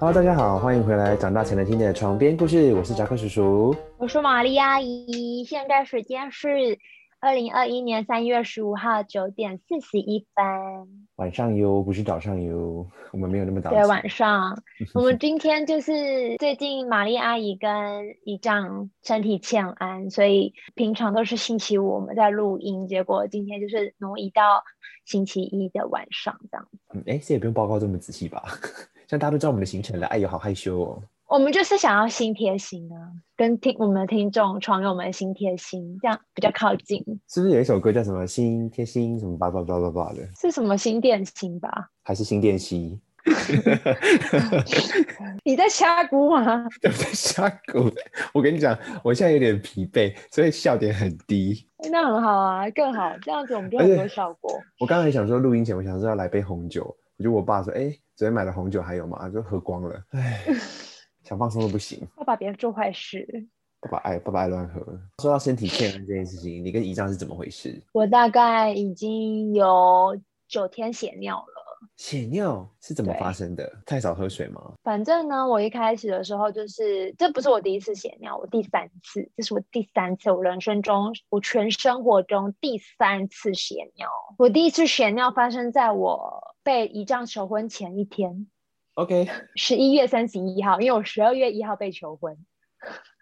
[0.00, 2.72] Hello，大家好，欢迎回来长大才能听的床边故事。
[2.72, 5.42] 我是扎克叔叔，我是玛丽阿姨。
[5.42, 6.78] 现在时间是
[7.18, 10.44] 二零二一年三月十五号九点四十一分，
[11.16, 12.86] 晚上哟，不是早上哟。
[13.10, 13.70] 我们没有那么早。
[13.70, 14.62] 对，晚上。
[14.94, 17.68] 我们今天就是最近玛丽阿姨跟
[18.22, 24.62] 姨丈身体欠安，所以平常都是星期五我们在录音，结果今天就是挪移到
[25.04, 26.78] 星期一的晚上这样子。
[26.94, 28.44] 嗯，哎，这也不用报告这么仔细吧？
[29.08, 31.02] 像大家都知道我们的行程了，哎呦，好害羞哦。
[31.26, 32.96] 我们就是想要心贴心啊，
[33.36, 37.02] 跟听我们的听众、床友们心贴心，这样比较靠近。
[37.28, 40.18] 是不是有一首歌叫什么“心贴心”什么叭叭叭叭叭的？
[40.38, 41.88] 是什么心电心吧？
[42.02, 43.00] 还是心电心？
[45.44, 46.64] 你在瞎鼓吗？
[46.84, 47.90] 我在瞎鼓。
[48.32, 51.66] 我跟你讲，我现在有点疲惫，所以笑点很低。
[51.90, 54.50] 那很好啊，更好，这样子我们就很多效果。
[54.80, 58.00] 我刚才想说，录音前我想说要来杯红酒，我就我爸说，哎、欸。
[58.18, 59.30] 昨天买的红酒还有吗？
[59.30, 60.42] 就喝光了，唉，
[61.22, 62.04] 想放松都不行。
[62.16, 63.24] 爸爸别做坏事。
[63.80, 64.80] 爸爸爱爸爸爱乱喝。
[65.22, 67.80] 说到身体欠安这件事情，你跟姨丈是怎么回事？
[67.92, 71.54] 我大概已经有九天血尿了。
[71.96, 73.72] 血尿是怎么发生的？
[73.86, 74.72] 太少喝水吗？
[74.82, 84.08] 反正呢，我一开始的时候就是，这不是我第一次血尿，我第三次，这是我第三次，我人生中，我全生活中第三次血尿。
[84.38, 88.46] 我第一次血尿发生在我被姨丈求婚前一天。
[88.92, 92.36] OK，十一月三十一号，因为我十二月一号被求婚。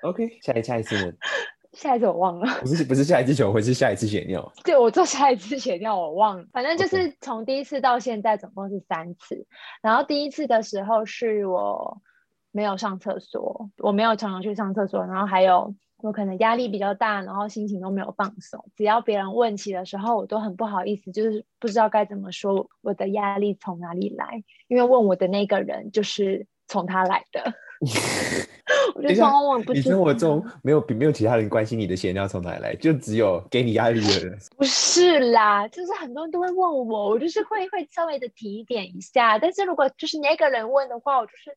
[0.03, 1.13] OK，下一下一次呢？
[1.73, 4.53] 下一次我忘了，不是不是下一次求婚，是下一次血尿。
[4.65, 9.47] 对，我做下一次血尿我忘了，反正就是从第一次到现在总共是三次。
[9.81, 12.03] 然后第一次的时候是我
[12.51, 18.65] 没有上厕所，我没有常常去上厕所，然后还有我可能压力比较大，然后心情都没有放松。
[18.77, 27.55] 只要别人问起的时候，我都很不好意思，就是不知道该怎么说我的压力从哪里来，因为问我的那个人就是从他来的。
[28.95, 34.39] 我就说我不，你生活中没有没有其他人关心你的闲聊从哪里来，就只有给你压力的人。
[34.57, 39.39] 不是啦，就是很多人都会问我，我就是会会稍微的提点一下。
[39.39, 41.51] 但是如果就是那个人问的话，我就是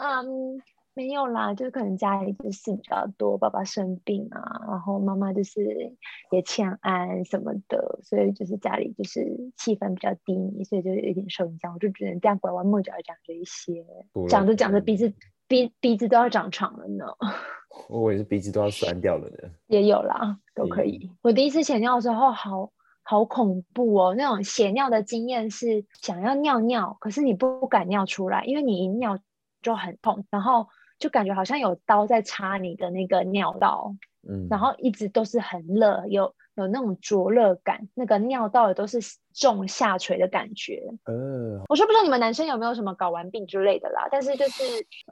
[0.00, 0.62] 嗯
[0.94, 5.96] 没有啦，就是可能家里的事比较多，爸爸生病啊，然后妈妈就是
[6.30, 9.20] 也欠安什么的，所以就是家里就是
[9.56, 11.72] 气氛比较低迷，所以就有点受影响。
[11.72, 13.84] 我就只能这样拐弯抹角讲这一些，
[14.28, 15.12] 讲着讲着鼻子。
[15.46, 17.04] 鼻鼻子都要长长了呢，
[17.90, 21.12] 我也是鼻子都要酸掉了的，也有啦，都可以。
[21.20, 22.72] 我第一次血尿的时候，好
[23.02, 29.18] 好恐怖哦，那种血尿的经验是想要尿尿，可是你不敢尿出来，因为你一尿
[29.60, 30.66] 就很痛，然后
[31.04, 33.94] 就感觉好像有刀在插你的那个尿道，
[34.26, 36.34] 嗯，然后一直都是很热，有。
[36.56, 38.98] 有那种灼热感，那个尿道也都是
[39.34, 40.82] 重下垂的感觉。
[41.04, 44.62] 嗯，我说不知道你们男生有没有什么睾丸病之类的啦，但是就是，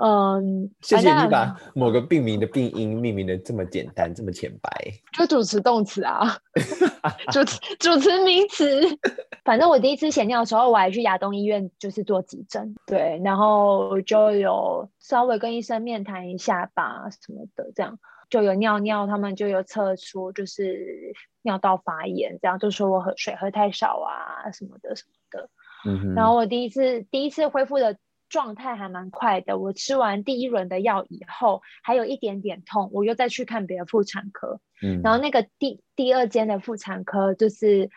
[0.00, 4.70] 嗯，谢谢你把某个病名的病因命名的这么简单，这么浅白。
[5.12, 6.36] 就主词动词啊，
[7.32, 7.41] 主
[7.78, 8.81] 主词名词。
[9.44, 17.98] 反正我第一次血尿的时候，我还去亚东医院就是做急诊，对，然后就有稍微跟医生面谈一下吧，什么的这样。
[18.32, 21.12] 就有尿尿，他们就有测出就是
[21.43, 25.50] 尿道发炎，这样就说我喝水喝太少啊什么的什么的。
[25.84, 26.15] 嗯。
[26.15, 27.98] 然后我第一次第一次恢复的
[28.31, 34.60] 状态还蛮快的，我吃完第一轮的药以后，还有一点点痛，我又再去看别的妇产科。
[34.82, 35.03] 嗯。
[35.04, 37.91] 然后那个第第二间的妇产科就是。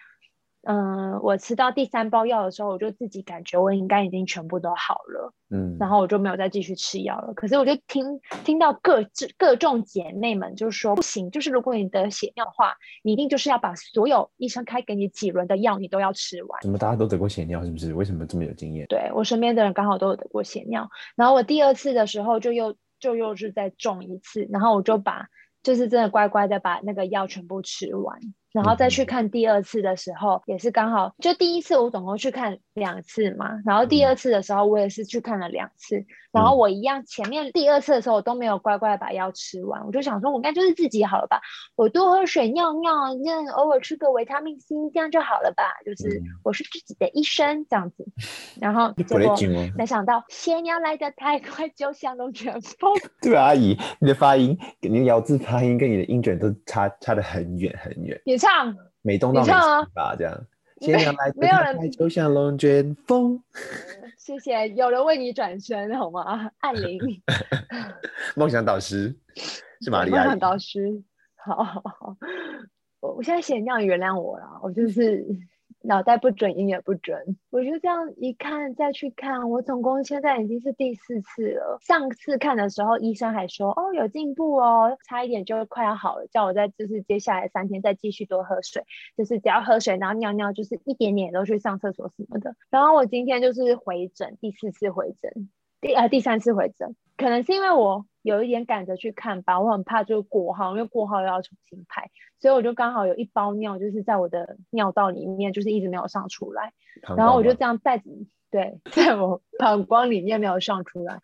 [0.67, 7.33] 嗯，我吃到第三包药的时候，我就自己感觉我应该已经全部都好了，嗯，然后我就没有再继续吃药了。
[7.35, 9.05] 可是我就听听到各
[9.37, 16.59] 各众姐妹们就说不行，就是如果你得血尿的话，你一定就是要把所有医生开给你几轮的药，你都要吃完。
[16.63, 17.93] 怎么大家都得过血尿是不是？
[17.93, 18.87] 为什么这么有经验？
[18.87, 25.27] 对，我身边的人刚好都有得过血尿，然后我第二次的时候就又就又是再中一次，然后我就把
[25.61, 28.19] 就是真的乖乖的把那个药全部吃完。
[28.55, 41.41] 然后再去看第二次的时候，嗯、也是刚好，就第一次我总共去看两次嘛，然后第二次的时候我也是去看了两次，嗯、然后我一样前面第二次的时候我都没有乖乖把药吃完，我就想说我应该就是自己好了吧，
[41.75, 48.05] 我多喝水尿尿，那偶尔吃个维他命 C 这样就好了吧，就是我是自己的医生这样子，
[48.61, 49.35] 然后结果
[49.77, 52.93] 没想到血尿来的太快，就像龙卷风。
[53.21, 58.19] 对阿姨，你的发音，你的咬字发音跟你的音准都差差得很远很远。
[58.45, 59.51] 唱，美东到美西
[59.93, 60.45] 吧，这样。
[61.35, 63.41] 没有人，就像龙卷风。
[64.19, 66.49] 谢谢，有人为你转身，好吗？
[66.59, 66.99] 艾琳，
[68.35, 69.15] 梦想导师
[69.81, 70.17] 是玛丽亚。
[70.17, 71.03] 梦想导师，
[71.35, 72.17] 好好好。
[72.99, 74.45] 我我现在写尿，原谅我了。
[74.61, 75.25] 我就是
[75.87, 77.37] 脑袋不准，音也不准。
[77.49, 81.77] 我就这样一看再去看，我总共现在已经是第四次了。
[81.81, 88.83] 上次看的时候，医生还说哦有进步哦，差一点就快要好了，叫我再就是接下来三天再继续多喝水，
[89.15, 92.55] 就是只要喝水，然后尿尿就是一点点都去上厕所什么的。
[92.69, 95.49] 然后我今天就是回诊，第四次回诊，
[95.81, 98.05] 第呃第三次回诊，可能是因为我。
[98.25, 106.73] 有一点赶着去看吧，我很怕就过号，因为过号又要重新排，所以我就刚好有一包尿，就是在我的尿道里面，就是一直没有上出来，
[107.15, 108.09] 然后我就这样带着，
[108.49, 111.21] 对，在我膀胱里面没有上出来，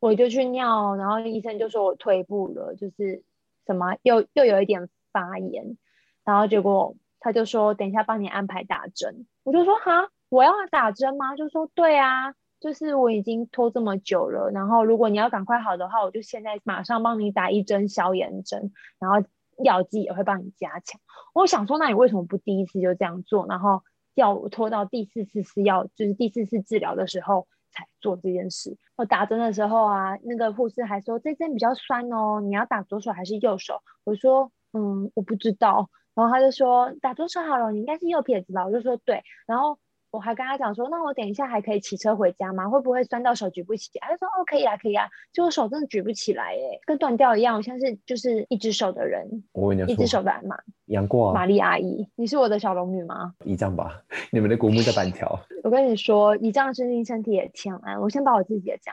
[0.00, 3.22] 我就去尿，然后医生就说我退步了，就是
[3.64, 5.76] 什么又又有一点发炎，
[6.24, 11.36] 然后结果他就说等一下帮你安排打针，我就说哈，我要打针吗？
[11.36, 12.34] 就说对啊。
[12.60, 19.26] 就是我已经拖这么久了，然后如果你要赶快好的话，我就现在马上帮你打一针消炎针，然后
[19.64, 21.00] 药剂也会帮你加强。
[21.32, 23.82] 我想说，那你为什么不第一次就这样做，然后
[24.14, 28.76] 要拖到第四次是要就是第四次治疗的时候才做这件事？
[28.96, 33.80] 我打针的时候啊，那个护士还说这针比较酸哦，你要打左手还是右手？
[34.04, 35.88] 我说嗯，我不知道。
[36.14, 38.66] 然后他就说打左手好了，你应该是右撇子吧？
[38.66, 39.78] 我就说对，然后。
[40.10, 42.68] 我还跟他讲说，那我等一下还可以骑车回家吗？
[42.68, 43.90] 会不会酸到手举不起？
[44.00, 45.08] 他就说哦，可以啊，可以啊。
[45.32, 47.56] 就我手真的举不起来，哎，跟断掉一样。
[47.56, 53.34] 我像是就是一只手的人，我跟你说，一只手的阿妈，杨过，玛丽阿姨，你是我的小龙女吗？
[53.44, 54.02] 一丈吧，
[54.32, 55.38] 你们的古墓在板条。
[55.62, 58.00] 我跟你说，姨丈身心身体也欠安。
[58.00, 58.92] 我先把我自己的讲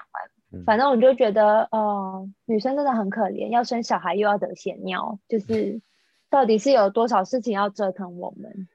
[0.52, 5.82] 完，反正我就觉得，哦、呃，女生真的很可怜，要生小孩又要得血尿，就是
[6.30, 8.68] 到底是有多少事情要折腾我们，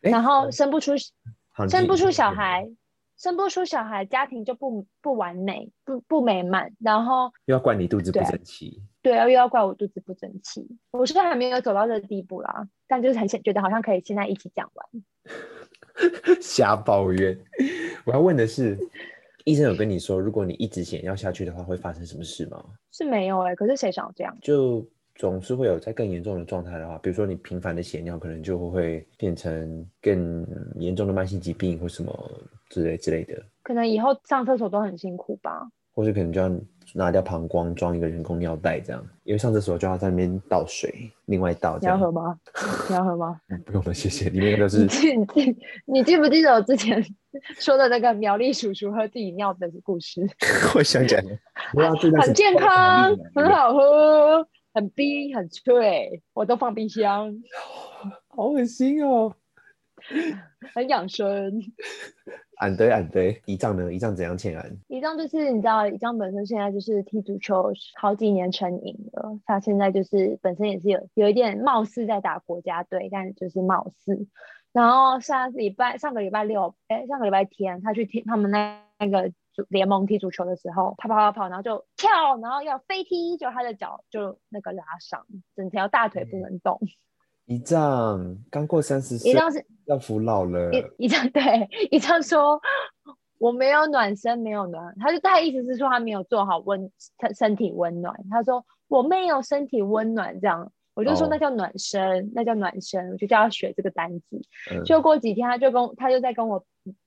[0.00, 0.92] 然后生不出。
[1.68, 2.68] 生不出小孩，
[3.16, 10.66] 生不出小孩，家庭就不不完美，不不美满，然后又要怪你肚子不争气，对，又要怪我肚子不争气。
[10.90, 16.36] 我现在还没有走到这个地步啦，但就是很想觉得好像可以现在一起讲完。
[16.42, 17.38] 瞎抱怨。
[18.04, 18.78] 我要问的是，
[19.44, 22.62] 医生有跟你说，如果你一直想要下去的话，会发生什么事吗？
[22.92, 24.36] 是没有哎、欸，可是谁想这样？
[24.42, 24.86] 就。
[25.16, 30.46] 总是会有在更严重的状态的话，比如说你频繁的血尿，可能就会变成更
[30.76, 32.30] 严重的慢性疾病或什么
[32.68, 33.42] 之类之类的。
[33.62, 36.50] 可能以后上厕所都很辛苦吧，或者可能就要
[36.94, 41.78] 拿掉膀胱，装一个人工尿袋这样，因为上厕所就要在那边倒水，另外倒。
[41.80, 42.38] 你要喝吗？
[42.88, 43.40] 你要喝吗？
[43.64, 44.28] 不用了，谢谢。
[44.30, 44.82] 里面都是。
[44.82, 47.02] 你记你记你记不记得我之前
[47.58, 50.24] 说的那个苗栗叔叔喝自己尿的故事？
[50.76, 54.46] 我想起来了，很健康， 很好喝。
[54.76, 57.34] 很冰很脆，我都放冰箱，
[58.28, 59.34] 好恶心哦，
[60.74, 61.58] 很养生。
[62.58, 63.90] 俺对俺对，姨丈呢？
[63.90, 64.78] 姨丈怎样欠安？
[64.88, 74.26] 姨丈就是你知道，姨丈本身现在就是踢足球好几年成瘾了，他现在就是本身也是有有一点貌似在打国家队，但就是貌似。
[74.74, 79.32] 然后上礼拜上个礼拜六，哎，上个礼拜天他去踢他们那那个。
[79.68, 85.24] 联盟踢足球的时候，跑跑跑跑，然后就跳，然后要飞踢，就他的脚就那个拉伤，
[85.54, 86.80] 整条大腿不能动。
[87.46, 90.70] 一丈刚过三十岁，一丈是要服老了。
[90.98, 91.42] 一丈 对
[91.92, 92.60] 一丈说
[93.38, 98.12] ：“我没有暖身，没有暖。”他就他的意思是说他没有做好温身身体温暖。
[98.30, 100.72] 他说：“我没有身体温暖。”这样。
[100.94, 104.40] 我就说那叫暖身，哦、那叫暖身，我就叫他学这个单字。
[104.72, 106.64] 嗯、就过几天，他就跟他就在跟我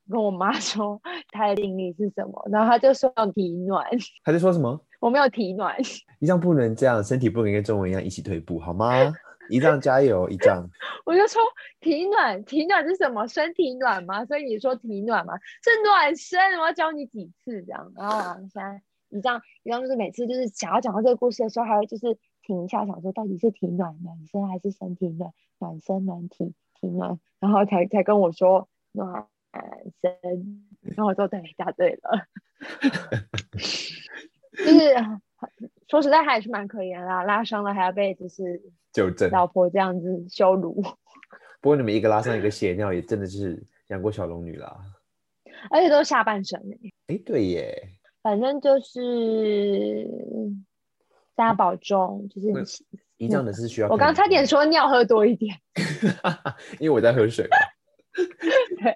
[0.10, 1.00] 跟我妈 说
[1.32, 3.86] 他的定义是什么，然后她就说要体暖。
[4.24, 4.80] 她就说什么？
[5.00, 5.76] 我没有体暖。
[6.20, 8.92] 姨丈不能这样，身体不能跟中文一样一起退步，好吗？
[9.50, 10.68] 一丈加油，一丈。
[11.06, 11.42] 我就说
[11.80, 13.26] 体暖，体暖是什么？
[13.28, 14.26] 身体暖吗？
[14.26, 15.34] 所以你说体暖吗？
[15.64, 17.92] 是暖身，我要教你几次这样。
[17.96, 22.18] 啊，现在一丈，一丈就是每次就是想要讲到这个故事的时候，还会就是。
[22.42, 29.28] 停一下，想说到底是体暖暖身还是身体暖暖身暖体体暖，然后才才跟我说暖
[30.02, 30.12] 身，
[30.82, 32.28] 然后我说对，答对了，
[34.58, 34.94] 就是
[35.88, 40.82] 说实在还是蛮可怜啦，拉伤了还要被就是纠正老婆这样子羞辱。
[41.62, 44.80] 不过你们一个拉伤一个血尿，也真的是养过小龙女啦，
[45.72, 46.60] 而且都是下半身
[47.08, 47.90] 哎，对耶，
[48.22, 50.08] 反正就是。
[51.36, 52.84] 大家保重，就是
[53.16, 53.88] 一样的是需要。
[53.88, 55.56] 我刚差点说尿喝多一点，
[56.82, 57.48] 因为我在喝水。
[58.84, 58.94] 对，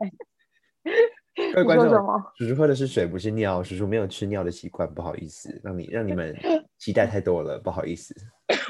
[1.53, 1.89] 各位观众，
[2.37, 3.63] 叔叔喝的是水，不是尿。
[3.63, 6.35] 叔叔没有吃尿的习惯，不好意思，让你让你们
[6.77, 8.15] 期待太多了，不好意思。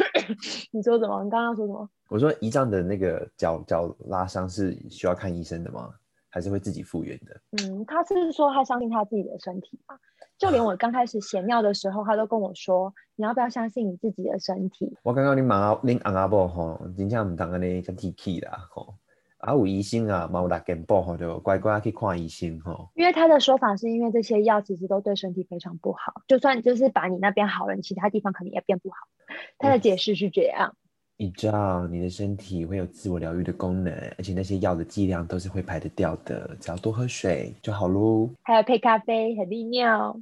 [0.72, 1.24] 你说什么？
[1.24, 1.90] 你刚刚说什么？
[2.10, 5.94] 我说胰脏的那个脚脚拉伤是需要看医生的吗？
[6.30, 7.42] 还是会自己复原的？
[7.64, 9.96] 嗯，他是说他相信他自己的身体嘛。
[10.38, 18.96] 就连我刚开始血尿的时候，他都跟我说：“你要不要相信你自己的身体？”我刚刚你妈恁阿阿伯吼，真正唔当安尼咁铁气啦吼。
[19.44, 22.90] 啊，有医生啊，冇打给报吼，就乖乖去看医生吼。
[22.96, 28.96] 因为他的说法是因为这些药其实都对身体非常不好，就算就是把你那边好了，你其他地方可能也变不好。
[29.58, 30.76] 他的解释是这样。
[31.18, 38.30] 你知道你的身体会有自我疗愈的功能，而且那些药的剂量都是会排得掉的，只要多喝水就好喽。
[38.44, 40.18] 还有配咖啡很利尿，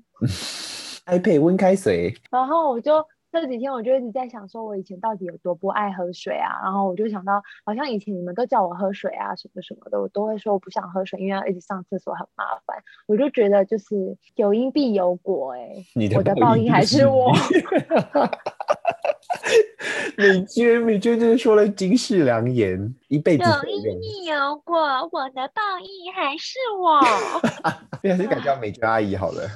[1.05, 2.11] 还配温开水。
[2.31, 3.05] 然后我就。
[3.31, 6.59] 这几天我就一直在想，说我以前到底有多不爱喝水啊？
[6.63, 12.77] 然后我就想到，好像以前你们都叫我喝水啊，什么什么的，我都会说我不想喝水，因为要一直上厕所很麻烦。
[13.07, 15.83] 我就觉得就是有因必有果， 哎，
[16.15, 17.31] 我的报应还是我。
[20.17, 24.77] 美娟，美娟真的说了金世良言，一辈子有因必有果，
[25.11, 26.99] 我的报应还是我。
[28.03, 29.47] 还是改叫美娟阿姨好了。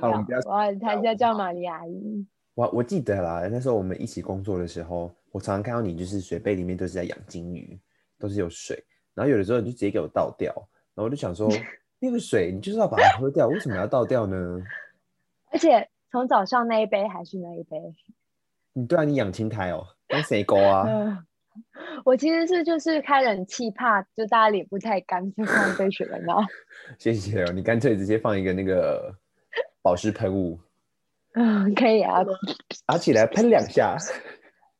[0.00, 2.26] 好，我们不要，我还是叫玛丽阿姨。
[2.56, 7.78] 我我记得啦，那时候我们一起工作的时候，我常常看到你，就是水杯里面都是在养金鱼，
[8.18, 8.82] 都是有水，
[9.14, 10.50] 然后有的时候你就直接给我倒掉，
[10.94, 11.50] 然后我就想说，
[12.00, 14.58] 那个水你就是要把它喝掉，为什么要倒掉呢？
[15.52, 17.76] 而且从早上那一杯还是那一杯，
[18.72, 20.86] 你对啊，你养青苔哦，当谁勾啊？
[22.06, 26.34] 我其实是就是开冷气，怕就大家脸不太干，就放一杯水在那。
[26.98, 29.14] 谢谢哦，你干脆直接放一个那个
[29.82, 30.58] 保湿喷雾。
[31.36, 32.24] 嗯， 可以啊，
[32.88, 33.96] 拿起来喷两下。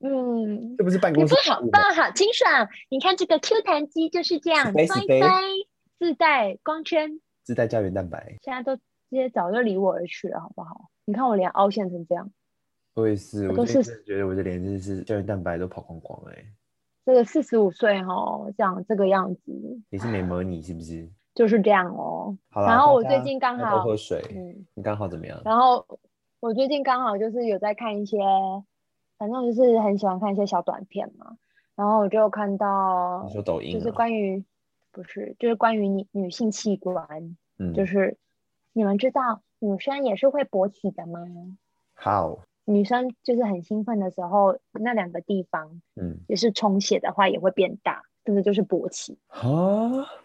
[0.01, 1.35] 嗯，这不是办公室。
[1.35, 2.69] 你不好棒，好清爽。
[2.91, 5.21] 你看这个 Q 弹机就是这样，飞飞，
[5.99, 8.37] 自带光圈，自带胶原蛋白。
[8.43, 10.91] 现在都直接早就离我而去了，好不好？
[11.05, 12.31] 你看我脸凹陷成这样。
[12.95, 16.45] 我也是，我是觉得我的脸真的是胶原蛋白都跑光光哎。
[17.05, 19.41] 这个四十五岁哈，这样这个样子。
[19.91, 21.09] 你是美魔女是不是？
[21.35, 22.37] 就是这样哦。
[22.51, 24.23] 好了，然后我最近刚好多喝水。
[24.31, 25.41] 嗯，你刚好怎么样？
[25.45, 25.87] 然后。
[26.47, 28.19] 我最近刚好就是有在看一些，
[29.19, 31.37] 反正就是很喜欢看一些小短片嘛，
[31.75, 34.45] 然后我就看到，你说抖音，就是关于，
[34.93, 38.17] 不是，就是关于女女性器官，嗯，就是
[38.73, 41.19] 你们知道女生也是会勃起的吗？
[41.95, 48.05] 好，女生就是很兴奋的时候，那两个地方，嗯，也是充血的话也会变大。
[48.27, 49.41] 真的就是勃起啊？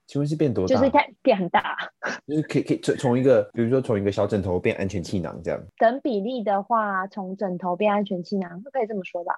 [0.08, 0.76] 请问是变多大？
[0.76, 1.78] 就是它变很大，
[2.26, 5.62] 就是可以可以从从一个，比如说从一个小枕头变安全气囊这样。
[5.78, 9.36] 等比例的话，从枕头变安全气囊，可以这么说吧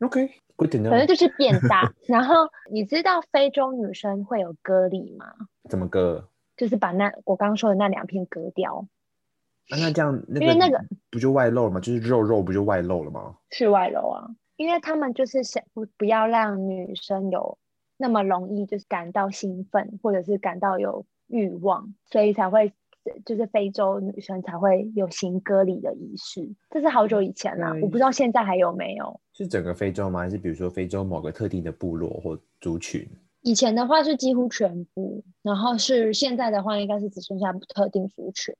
[0.00, 0.90] know。
[0.90, 1.92] 反正就是变大。
[2.06, 2.34] 然后
[2.72, 5.26] 你知道非洲女生会有割礼吗？
[5.70, 6.24] 怎么割？
[6.56, 8.84] 就是把那我刚刚说的那两片割掉。
[9.70, 11.78] 啊，那这样，那个、因为那个不就外露了吗？
[11.78, 13.36] 就是肉肉不就外露了吗？
[13.50, 17.56] 是外露啊，因为他们就是想不不要让女生有。
[18.02, 22.72] 那么容易就是感到兴奋，或者是感到有欲望，所以才会
[23.24, 26.52] 就是非洲女生才会有行割礼的仪式。
[26.68, 29.20] 这是好久以前啦，我不知道现在还有没有。
[29.32, 30.18] 是整个非洲吗？
[30.18, 33.08] 还是比如说非洲某个特定的部落或族群？
[33.42, 38.52] 以前的话是几乎全部，然后是现在的话应该是只剩下特定族群，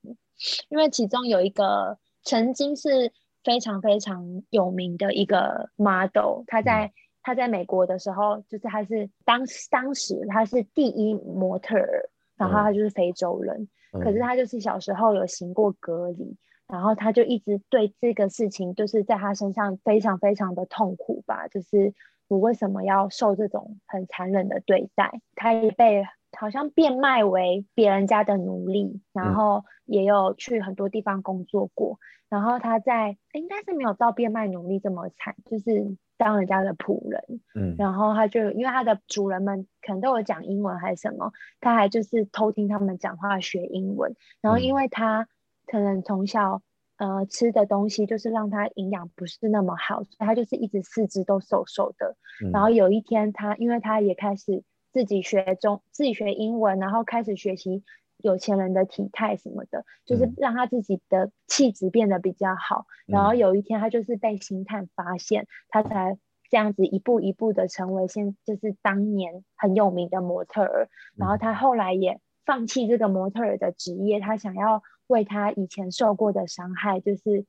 [0.68, 7.24] 因为其中有一个曾经是非常非常有名的一个 model，他在、嗯。
[7.24, 16.36] 他在美国的时候，就是他是当当时他是第一模特儿，然后他就是非洲人，嗯、可是他就是小时候有行过隔离，
[16.66, 21.94] 然后他就一直对这个事情就是在他身上非常非常的痛苦吧，就是
[22.26, 25.20] 我为什么要受这种很残忍的对待？
[25.36, 26.04] 他也被
[26.36, 35.96] 好像变卖为别人家的奴隶，然后也有去很多地方工作过，然后他在应该是没有到变卖奴隶这么惨，就是。
[36.22, 44.14] 当人家的仆人，嗯，然后他就因为他的主人们可能都有讲英文还是什么，他还就是偷听他们讲话学英文。
[44.40, 45.26] 然后因为他
[45.66, 46.62] 可能从小
[46.96, 52.16] 呃吃的东西就是让他营养不是那么好，所以他就是一直四肢都瘦瘦的。
[52.44, 54.62] 嗯、然后有一天他因为他也开始
[54.92, 57.82] 自己学中自己学英文，然后开始学习
[58.22, 62.86] 有钱人的体态什么的，就是让他自己的气质变得比较好。
[63.06, 66.16] 嗯、然后有一天，他就是被星探发现，他才
[66.48, 70.88] 这样子一步一步的成为现就是当年很有名的模特儿。
[71.16, 77.44] 然后他后来也放弃这个模特儿的职业，他想要为他以前受过的伤害，就是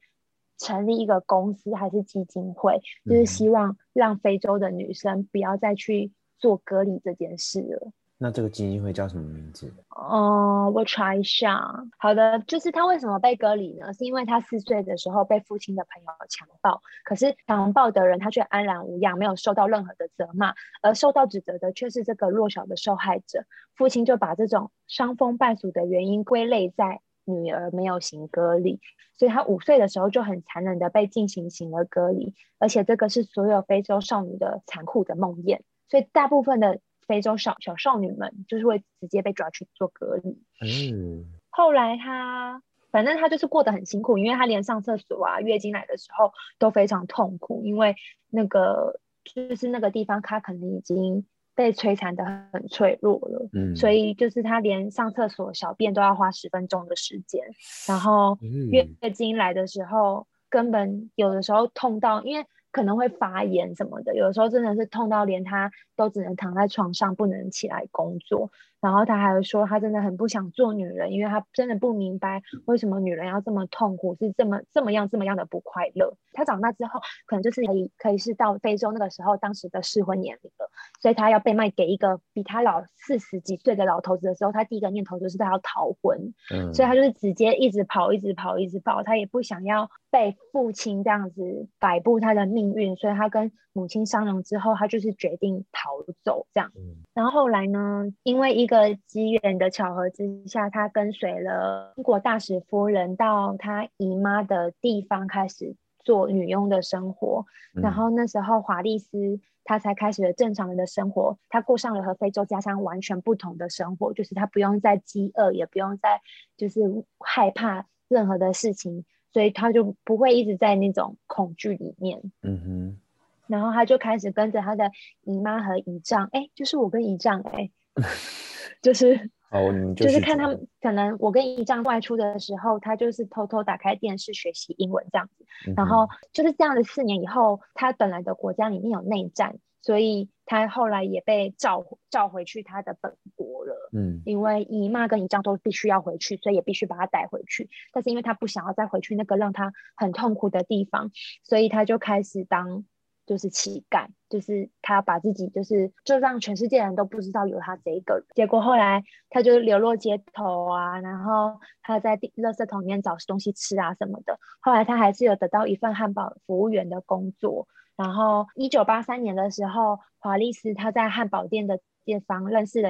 [0.58, 7.92] 成立一个公司还是基金会，就是希望让非洲的女生不要再去做割礼这件事了。
[8.24, 9.70] 那这个基金会叫什么名字？
[9.89, 11.62] 哦，我查一下。
[11.98, 13.94] 好的，就是他为什么被隔离呢？
[13.94, 23.44] 是因为他四岁的时候被父亲的朋友强暴，可是强暴的人他却安然无恙，没有受到任何的责骂，而受到指责的却是这个弱小的受害者。
[23.75, 28.80] 父亲就把这种伤风败俗的原因归类在女儿没有行隔离，
[29.18, 35.60] 所以他五岁的时候就很残忍的被进行行了隔离，而且这个是所有非洲少女的残酷的梦魇。
[35.89, 36.80] 所以大部分的。
[37.07, 40.41] 非洲少小少女们就是会直接被抓去做隔离。
[40.62, 47.95] 嗯，后来她反正她就是过得很辛苦，因为她连上厕所啊、月经来的时候都非常痛苦，因为
[48.29, 51.25] 那个就是那个地方她可能已经。
[51.55, 57.43] 被摧残的很脆弱了，嗯，所以就是她连上厕所、小便都要花十分钟的时间，
[57.88, 58.39] 然后
[58.72, 62.43] 月月经来的时候，根本有的时候痛到，因为。
[62.74, 68.51] 可能会发炎什么的，有的时候真的是痛到连他都只能躺在床上，不能起来工作。
[68.84, 76.18] 然后他还会说，他真的很不想做女人，因为他真的不明白为什么女人要这么痛苦，是这么这么样这么样的不快乐。
[76.34, 80.68] 他长大之后，可能就是可以可以是到非洲那个时候当时的适婚年龄了，
[81.00, 86.34] 所以他要被卖给一个比他老四十几岁的老头子的时候，他第一个念头就是他要逃婚。
[86.52, 92.63] 嗯，所以他就是直接一直跑，一直跑，一直跑，他也不想要被父亲这样子摆布他的命。
[92.63, 95.90] 命运，所以他跟母亲商量之后，他就是决定逃
[96.24, 96.72] 走这样。
[97.13, 98.73] 然后后来呢，因为一个
[99.08, 107.46] 机缘的巧合之下，他跟随了英国大使夫人到他姨妈的地方，开始做女佣的生活。
[107.74, 116.22] 然后那时候华丽丝她才开始了正常人的生活，她过上了和非洲家乡完全不同的生活，就是她不用再饥饿，也不用再
[116.58, 116.82] 就是
[117.20, 119.06] 害怕任何的事情。
[119.32, 123.00] 所以他就不会一直在那种恐惧里面，嗯哼，
[123.48, 124.92] 然后他就开始跟着他的
[125.24, 127.72] 姨妈和姨丈，哎，就是我跟姨丈，哎，
[128.84, 139.58] 就是， 哦，就是看他们，可能我跟姨丈外出的时候，他就是偷偷打开电视学习英文这样子，嗯、然后就是这样的四年以后，他本来的国家里面有内战。
[139.86, 147.70] 所以他后来也被召召回去他的本国了，嗯，因为姨妈跟姨丈都必须要回去，所以也必须把他带回去。
[147.92, 151.12] 但是因为他不想要再回去那个让他很痛苦的地方，
[151.44, 152.86] 所以他就开始当
[153.25, 158.25] 就是乞丐，就是他把自己就是就让全世界人都不知道有他这一个人。
[158.36, 164.40] 结果后来他就流落街头啊，然后他在垃圾桶里面找东西吃啊什么的。
[164.59, 167.68] 后来他还是有得到一份汉堡服务员的工作。
[167.96, 172.90] 然后，一九八三年的时候，华丽斯他在汉堡店的店方认识了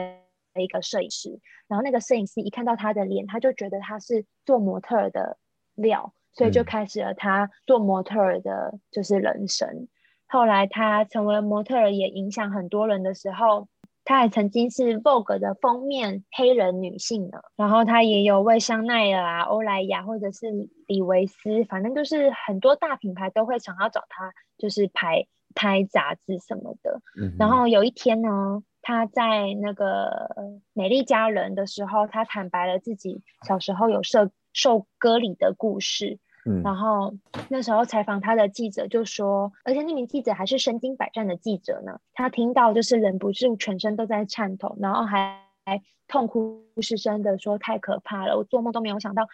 [0.56, 1.42] 一个摄影师。
[1.68, 5.38] 然后那个摄影师一看到他的脸，他就觉得他是做模特的
[5.76, 9.68] 料，所以就开始了他做模特的就是人生。
[9.68, 9.88] 嗯、
[10.28, 13.68] 后来他成为模特儿，也影响很多人的时候。
[14.06, 20.48] 她还曾经是 Vogue 的封面黑人女性呢，然后她也有为香奈儿啊、欧莱雅或者是
[20.88, 27.00] 李维斯，反正就是很多大品牌都会想要找她，就是拍拍杂志什么的。
[27.18, 30.28] 嗯、然后有一天呢，她在那个
[30.74, 36.20] 美丽佳人的时候，她坦白了自己小时候有受受割礼的故事。
[36.46, 37.14] 嗯、然后
[37.50, 42.00] 那时候采访他的记者就说，而且那名记者还是身经百战的记者呢。
[42.14, 49.28] 他听到就是忍不住全身都在颤抖，然后还，还痛哭失声的说太可怕了，我做梦都没有想到，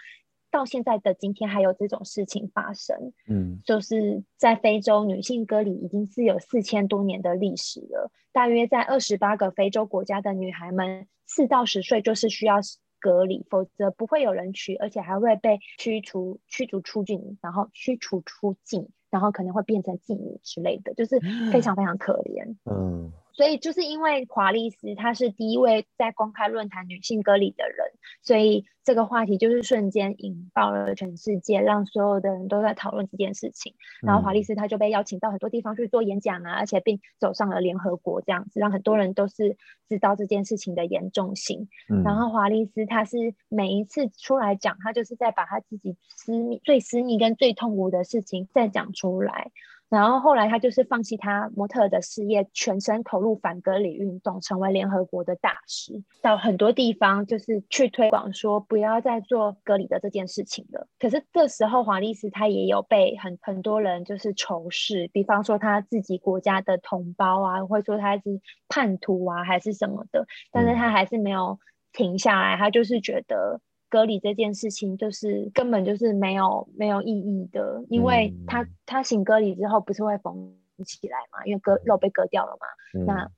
[0.51, 3.13] 到现在的今天还有这种事情发生。
[3.27, 12.57] 嗯，就是在非洲女性割礼已经是有四千多年的历史了，大约在二十八个非洲国家的女孩们四到十岁就是需要。
[12.99, 21.19] 隔离，否则不会有人去，而且还会被驱除、驱逐出境，然后驱除出境，然后可能会变成妓女之类的，就是
[21.51, 22.55] 非常非常可怜。
[22.65, 23.11] 嗯。
[23.39, 27.87] 所以就是因为华丽斯她是第一位在公开论坛女性割礼的人，
[28.21, 33.75] 所以这个话题就是瞬间引爆了全世界，让所有的人都在讨论这件事情。
[34.01, 39.55] 然后华丽斯她就被邀请到很多地方去做演讲啊，而且并走上了联合国这样子，让很多人都是
[39.87, 41.69] 知道这件事情的严重性。
[41.87, 49.49] 嗯、然后华丽斯她是每一次出来讲，她就是在把她自己私密、最私密跟最痛苦的事情再讲出来。
[49.89, 60.87] 然后后来他就是放弃他模特的事业，全身投入反隔离运动，成为联合国的大使，到很多地方就是去推广说不要再做隔离的这件事情了。
[60.99, 71.57] 可是这时候华丽丝他也有被很很多人就是仇视，比方说他自己国家的同胞啊，会说他是叛徒啊，还是什么的，但是他还是没有
[71.91, 73.59] 停下来，他就是觉得。
[73.89, 82.67] 割礼这件事情就是根本就是没有没有意义的，因为他他醒隔离之后不是会缝起来嘛，因为割肉被割掉了嘛，
[82.99, 83.29] 嗯、那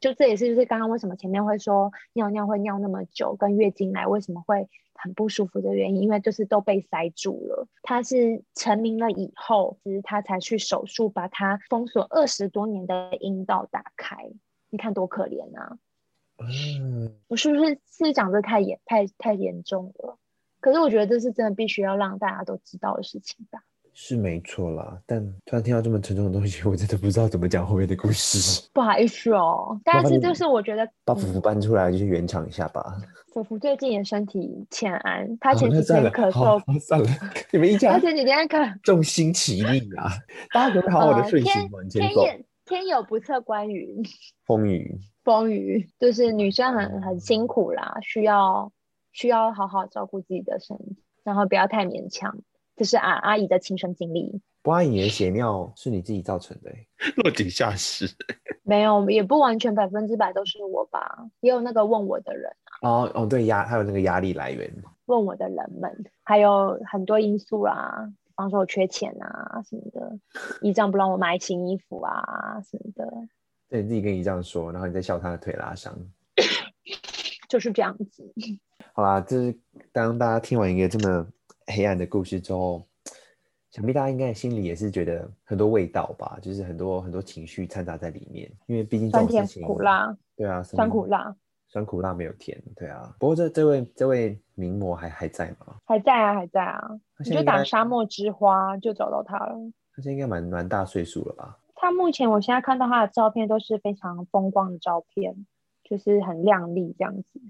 [0.00, 7.66] 就这也是就是刚刚为什么前面会说尿尿会尿那么久，跟月经来为什么会很不舒服的原因，因为就是都被塞住了。
[7.82, 14.30] 他是成名了以后，其实他才去手术把他封锁二十多年的阴道打开，
[14.70, 15.78] 你看多可怜啊！
[16.38, 20.16] 嗯，我是不是是讲这太严太太严重了？
[20.60, 23.60] 可是我觉得这是真的必须要让大家都知道的事情吧。
[24.00, 28.62] 是没错啦，但突然听到这么沉重的东西， 我真的不知道怎么讲后面的故事。
[28.72, 32.96] 不好意思哦，但是就是我觉得把福福搬出来，就是圆场一下吧。
[33.32, 36.80] 福福最近也身体欠安，他前几天咳嗽。
[36.80, 37.08] 算了，
[37.52, 37.92] 你们一家。
[37.92, 40.10] 他前几天咳，众星齐命啊！
[40.52, 41.78] 大家可不好好的睡醒吗？
[41.90, 44.02] 天天天有不测关云，
[44.46, 48.70] 风雨风雨，就是女生很很辛苦啦，需要
[49.12, 52.38] 需要好好照顾自己的身体，然后不要太勉强。
[52.76, 54.40] 这是阿阿姨的亲身经历。
[54.62, 56.70] 不阿姨的血尿是你自己造成的，
[57.16, 58.06] 落井下石。
[58.62, 62.88] 没有，也不完全百分之百都是我吧，也有那个问我的人啊。
[62.88, 64.70] 哦哦，对压，还有那个压力来源。
[65.06, 70.16] 问我的人们，还有很多因素啊，比方说我缺钱啊什么的，
[70.62, 73.12] 姨丈不让我买新衣服啊什么的。
[73.68, 75.92] 对，你自己跟姨丈说，然后你再笑他的腿拉伤。
[77.50, 78.32] 就是这样子。
[78.94, 79.58] 好啦，就是
[79.90, 81.26] 当大家听完一个这么。
[81.70, 82.82] 黑暗的故事之后，
[83.70, 88.50] 想必大家应该心里也是觉得很多味道吧，就是很多很多情绪掺杂在里面。
[88.64, 91.36] 因为毕竟这种事情，酸甜苦辣，对啊，酸苦辣，
[91.68, 93.14] 酸苦辣没有甜，对啊。
[93.20, 95.76] 不过这这位这位名模还还在吗？
[95.84, 96.82] 还在啊，还在啊。
[97.24, 99.54] 你就打沙漠之花就找到他了。
[99.94, 101.58] 他现在应该蛮蛮大岁数了吧？
[101.74, 105.46] 他目前我现在看到他的照片都是非常风光的照片，
[105.84, 107.40] 就是很靓丽这样子，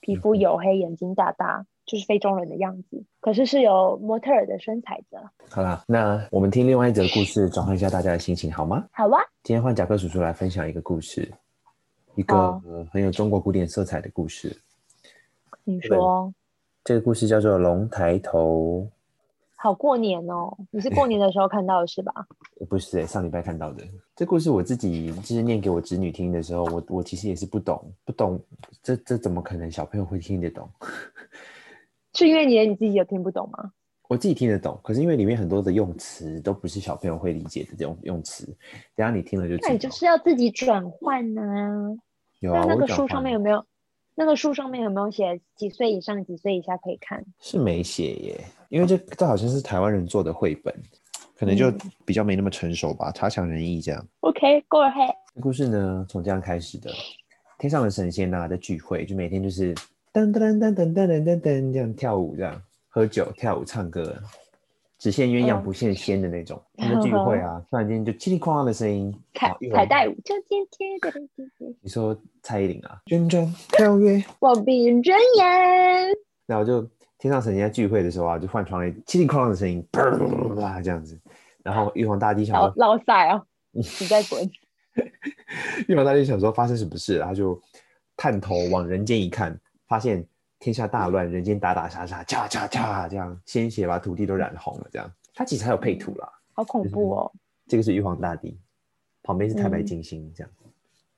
[0.00, 1.66] 皮肤黝黑，眼睛大大。
[1.86, 5.30] 就是非洲人的样子，可是是有模特儿的身材的。
[5.48, 8.84] 好啦，那我们听另外一则故事，转换一下大家的心情，好吗？
[8.90, 9.22] 好啊。
[9.44, 11.32] 今天换甲克叔叔来分享一个故事，
[12.16, 14.56] 一个、很有中国古典色彩的故事。
[15.64, 16.32] 你说，
[16.82, 18.80] 这个故事叫做《龙抬头》。
[19.58, 20.56] 好过年哦！
[20.70, 22.12] 你是过年的时候看到的是吧？
[22.68, 23.82] 不是、欸，上礼拜看到的。
[24.14, 28.40] 这故事我自己就是念给我侄女听的时候，我我其实也是不懂，不懂，
[28.82, 30.68] 这这怎么可能小朋友会听得懂？
[32.14, 33.72] 是因为你你自己有听不懂吗？
[34.08, 38.46] 我自己听得懂，可是因为里面很多的用词都不是小朋友会理解的这种用词，
[38.94, 39.68] 等下你听了就知道。
[39.68, 41.96] 那你就是要自己转换呢？
[42.46, 43.64] 有啊，那个书上面有没有？
[44.14, 47.24] 那个书上面有没有写几岁以上、几岁以下可以看？
[47.38, 50.74] 是没写耶，因为这这好像是台湾人做的绘本，
[51.36, 51.70] 可能就
[52.04, 54.06] 比较没那么成熟吧，差强人意这样。
[54.20, 55.14] OK，Go ahead。
[55.42, 56.90] 故事呢，从这样开始的，
[57.58, 59.74] 天上的神仙呐、啊，在聚会，就每天就是。
[60.16, 64.16] 噔噔噔噔噔噔噔噔，这样跳舞，这样喝酒、跳舞、唱歌，
[64.98, 66.60] 只羡鸳鸯不羡仙的那种。
[66.76, 71.12] 他们聚会啊，突然间就叽里哐啷的声音，彩彩带舞，就今天的。
[71.82, 73.00] 你说蔡依林啊？
[73.06, 76.16] 旋转跳跃， 我闭着眼。
[76.46, 76.80] 然后就
[77.18, 81.18] 天上神仙在聚会的时候啊，就换传来叽里哐啷的声音，啪这样子。
[81.62, 84.50] 然后玉皇大帝想说： 老赛哦，你在滚。
[85.88, 87.60] 玉皇大帝想说发生什么事，然后就
[88.16, 89.58] 探头往人间一看。
[89.88, 90.26] 发现
[90.66, 94.88] 天下大乱，人间打打杀杀，嚓嚓嚓，这样鲜血把土地都染红了。
[94.90, 97.32] 这样，他其实还有配图啦，好恐怖哦。
[97.68, 98.58] 这个是玉皇大帝，
[99.22, 100.70] 旁边是太白金星，这样、嗯、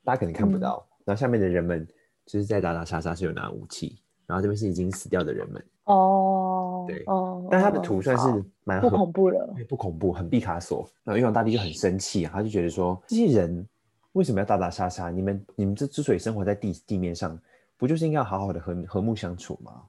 [0.05, 0.87] 大家可能看不到。
[1.03, 1.89] 然后下面的人们
[2.27, 3.99] 就是在打打杀杀，是有拿武器。
[4.27, 5.65] 然后这边是已经死掉的人们。
[5.85, 10.87] 哦，对，哦，但他的图算是蛮不恐怖的，不恐怖，很毕卡索。
[11.05, 13.67] 然后玉皇大帝就很生气，他就觉得说，这些人
[14.13, 15.09] 为什么要打打杀杀？
[15.09, 17.41] 你们你们这之所以生活在地地面上。
[17.79, 19.85] 不就是应该要好好的和和睦相处吗？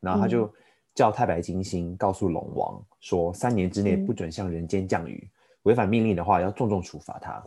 [0.00, 0.52] 然后他就
[0.94, 5.30] 叫太白金星告诉龙王说，三年之内不准向人间降雨，
[5.62, 7.42] 违反命令的话要重重处罚他。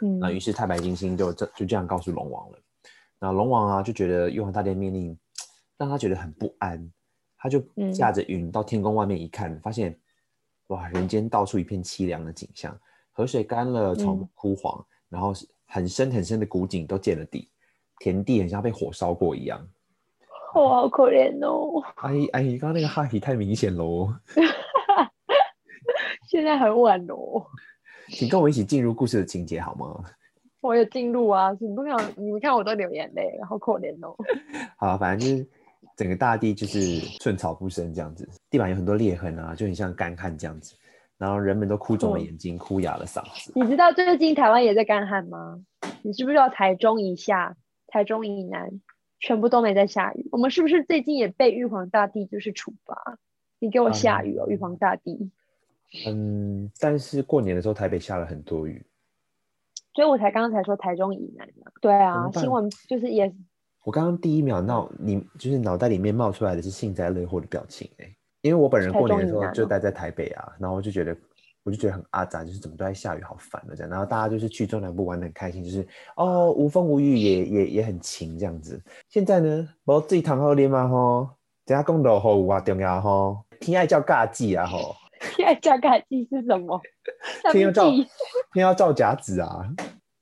[0.00, 2.58] 嗯，那于是太白金星就这就这样告诉龙王了。
[3.18, 5.16] 那龙王啊就觉得玉皇大帝的命令
[5.78, 6.92] 让他觉得很不安，
[7.38, 7.60] 他就
[7.92, 9.96] 驾着云到天宫外面一看，发现
[10.66, 12.76] 哇，人间到处一片凄凉的景象，
[13.12, 15.32] 河水干了，草木枯黄，然后
[15.66, 17.48] 很深很深的古井都见了底。
[18.02, 19.64] 田地很像被火烧过一样，
[20.56, 21.80] 我好可怜哦！
[21.98, 24.12] 阿姨，阿姨，刚刚那个哈皮太明显喽。
[26.28, 27.46] 现在很晚喽，
[28.08, 30.02] 请跟我一起进入故事的情节好吗？
[30.60, 34.16] 我有进入啊，你不看，你们看我都流眼泪，好可怜哦。
[34.76, 35.48] 好，反正就是
[35.96, 40.74] 整个大地就是寸草不生这样子，地板有很多裂痕啊，就很像干旱这样子。
[41.18, 43.52] 然后人们都哭肿了眼睛，哭哑了嗓子。
[43.54, 45.60] 你知道最近台湾也在干旱吗？
[46.02, 47.54] 你知不知道台中以下？
[47.92, 48.80] 台中以南
[49.20, 53.18] 全部都没在下雨，我们是不是最近也被玉皇大帝就是处罚？
[53.58, 55.30] 你给我下雨哦，嗯、玉皇大帝。
[56.06, 58.82] 嗯，但是过年的时候台北下了很多雨，
[59.94, 61.70] 所以我才刚刚才说台中以南嘛。
[61.82, 63.30] 对啊，新闻就是也。
[63.84, 71.14] 我刚刚第一秒闹你就是脑袋里面冒出来的是幸灾乐祸的表情哎，因为我本人过年的时候就待在台北啊，然后我就觉得。
[71.62, 73.90] 我就觉得很阿杂，就是怎么都在下雨，好烦的这样。
[73.90, 78.82] 然后大家就是去中南部玩得很开心，就是哦无风无雨也也也很晴这样子。
[79.08, 81.28] 现在呢，我自己躺好练嘛吼，
[81.64, 84.96] 等下公路好雨啊重要吼，天爱叫尬季啊吼。
[85.36, 86.80] 天要照甲子是什么？
[87.52, 87.88] 天要照
[88.52, 89.72] 天要照甲子啊！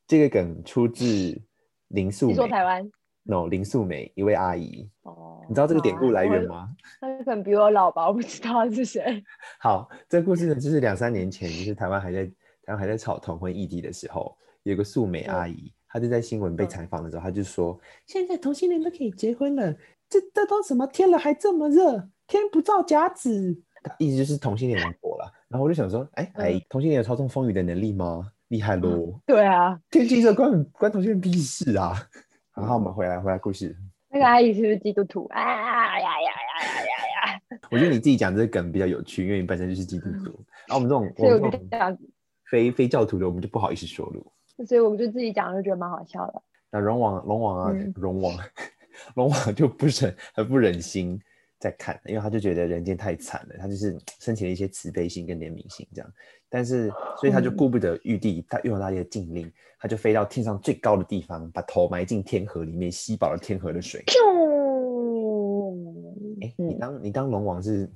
[0.07, 1.41] 这个梗出自
[1.89, 2.33] 林素梅。
[2.33, 2.87] 你说台湾
[3.23, 4.89] ？No，林素梅一位阿姨。
[5.03, 6.71] 哦，你知道这个典故来源吗？
[7.01, 9.23] 她 可能比我老吧，我不知道是谁。
[9.61, 12.33] 好，这个故事呢，就是两三年前，就是台湾还在台
[12.73, 19.73] 湾还在吵同婚议题的时候，有个素梅阿姨，她就在新闻被采访的时候，她就说：“现在同性恋都可以结婚了，
[20.09, 25.33] 这这都什么天了还这么热？”天不造甲子，他意思就是同性恋人多了。
[25.49, 28.31] 然后我就想说，哎、欸、哎，嗯、同性恋有操纵风雨的能力吗？
[28.49, 29.21] 厉害喽、嗯！
[29.27, 31.93] 对啊，天气热关关同性恋屁事啊！
[32.61, 33.75] 然后我们回来回来故事，
[34.11, 35.41] 那个阿姨是不是基督徒啊？
[35.41, 37.59] 呀呀呀呀呀呀！
[37.71, 40.45] 我觉得你自己讲这个梗比较有趣，因为你本身就是基督徒。
[40.69, 42.09] 然后我们这种所以我就这样子
[42.51, 44.67] 非非教徒的，我们就不好意思说了。
[44.67, 46.43] 所以我们就自己讲，就觉得蛮好笑的。
[46.71, 48.37] 那龙王龙王啊，龙王
[49.17, 51.19] 龙王就不忍很不忍心。
[51.61, 56.13] 在看，因为他就觉得人间太惨了，他就是升起了一些慈悲心跟怜悯心这样，
[56.49, 64.03] 但是所以他就顾不得玉帝，他用了他的禁令，他就飞到天上最高的地方，把头埋进天河里面，吸饱了天河的水。
[66.41, 67.87] 哎、欸，你当你当龙王是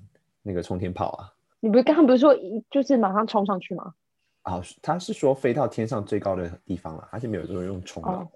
[0.43, 1.33] 那个冲天炮啊？
[1.61, 2.37] 你不是刚刚不是说
[2.71, 3.95] 就是马上冲上去吗？
[4.43, 8.29] 啊，他是说飞到天上最高的地方了，他是没有说用冲的，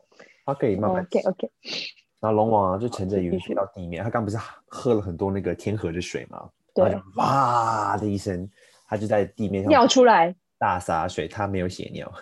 [0.47, 1.03] 他可以慢慢。
[1.05, 1.51] OK OK。
[2.21, 4.03] 然后龙王啊，就乘着云飞到地面。
[4.03, 6.49] 他刚不是喝了很多那个天河的水吗？
[6.75, 6.85] 对。
[6.91, 8.49] 然后就哇的一声，
[8.87, 11.29] 他就在地面上尿出来，大洒水。
[11.29, 12.13] 他没有血尿，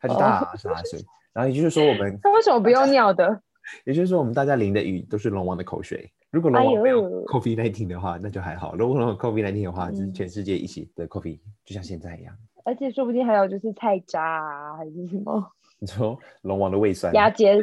[0.00, 1.00] 他就大洒水。
[1.32, 3.40] 然后也就是说，我们他为什么不用尿的？
[3.84, 6.10] 也就是说，我们大家淋的雨都是龙王的口水。
[6.30, 8.74] 如果龙王没有 COVID-19 的话，那就还好。
[8.74, 12.36] 如果龙王 COVID-19 的话，就是全世界一起的 COVID，就像现在一样。
[12.64, 15.52] 而且说不定还有就是菜渣啊，还是什么？
[15.78, 17.12] 你说龙王的胃酸？
[17.14, 17.56] 牙结。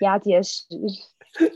[0.00, 0.64] 鸭结石，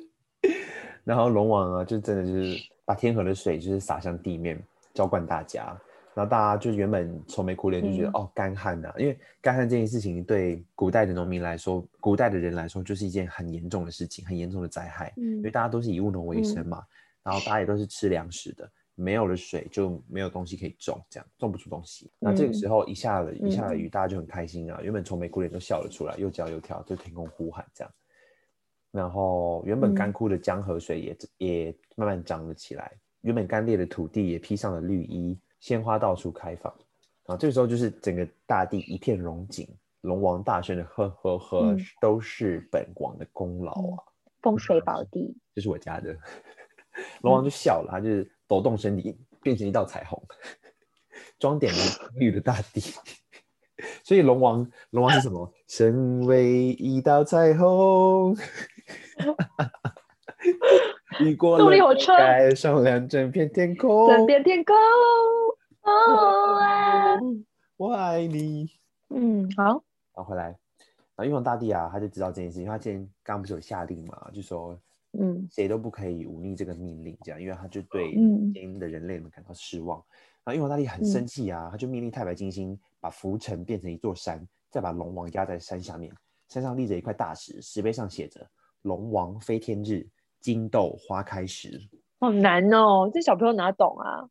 [1.05, 4.63] 然后龙王啊，就真的就是把天河的水就是洒向地面，
[4.95, 5.77] 浇灌大家。
[6.15, 15.13] 然后大家就原本愁眉苦脸，就觉得、嗯、哦干旱呐，因为干旱这件事情对古代的农民来说，古代的人来说就是一件很严重的事情，很严重的灾害。
[15.17, 16.85] 嗯，因为大家都是以务农为生嘛，嗯、
[17.23, 22.11] 然后大家也都是吃粮食的，没有了水就没有东西可以种，这样种不出东西。
[22.19, 27.93] 那这个时候一下了一下了雨，大家就很开心啊，原本愁眉苦脸都笑了出来，又叫又跳，对天空呼喊这样。
[28.91, 36.73] 然后原本干枯的江河水也、嗯、也慢慢涨了起来，原本干裂的土地也披上了绿衣，鲜花到处开放。
[37.25, 39.69] 啊，这个时候就是整个大地一片荣景，
[40.01, 43.99] 龙王大声的呵呵呵，嗯、都是本王的功劳啊！
[44.41, 46.17] 风水宝地，这是我家的。
[47.21, 50.23] 龙王就笑了，他就是抖动身体，变成一道彩虹，
[51.39, 51.79] 装点了
[52.15, 52.81] 绿的大地。
[54.03, 55.53] 所以龙王，龙王是什么？
[55.69, 58.35] 身为一道彩虹。
[61.21, 64.75] 雨过了，盖上两整片天空，整片天空。
[65.83, 67.19] 哦啊，
[67.77, 68.71] 我爱你。
[69.09, 69.83] 嗯，好。
[70.15, 70.57] 然后，回来。
[71.17, 74.79] 然后玉皇大帝啊，他就知道这件事情，因为他今天刚刚不是有下令嘛，就说，
[75.19, 79.99] 嗯，谁都不可以忤逆这个命令，这样，因为他就对今天的人类们感到失望。
[79.99, 80.05] 嗯、
[80.45, 86.13] 然后玉皇大帝很生气啊，嗯、他就命令太白金星把浮尘变成一座山，再把龙王压在山下面，
[86.49, 88.47] 山上立着一块大石，石碑上写着。
[88.83, 90.07] 龙王飞天日，
[90.41, 91.81] 金豆花开时。
[92.21, 94.29] 好难哦，这小朋友哪懂啊？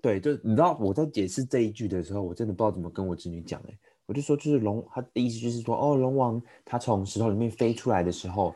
[0.00, 3.78] 对，就你知道我在解释这一句的时候，我真的不知道怎么跟我侄女讲哎。
[4.06, 8.54] 我就说，就是龙，他的意思就是说，哦，龙王他从石头里面飞出来的时候，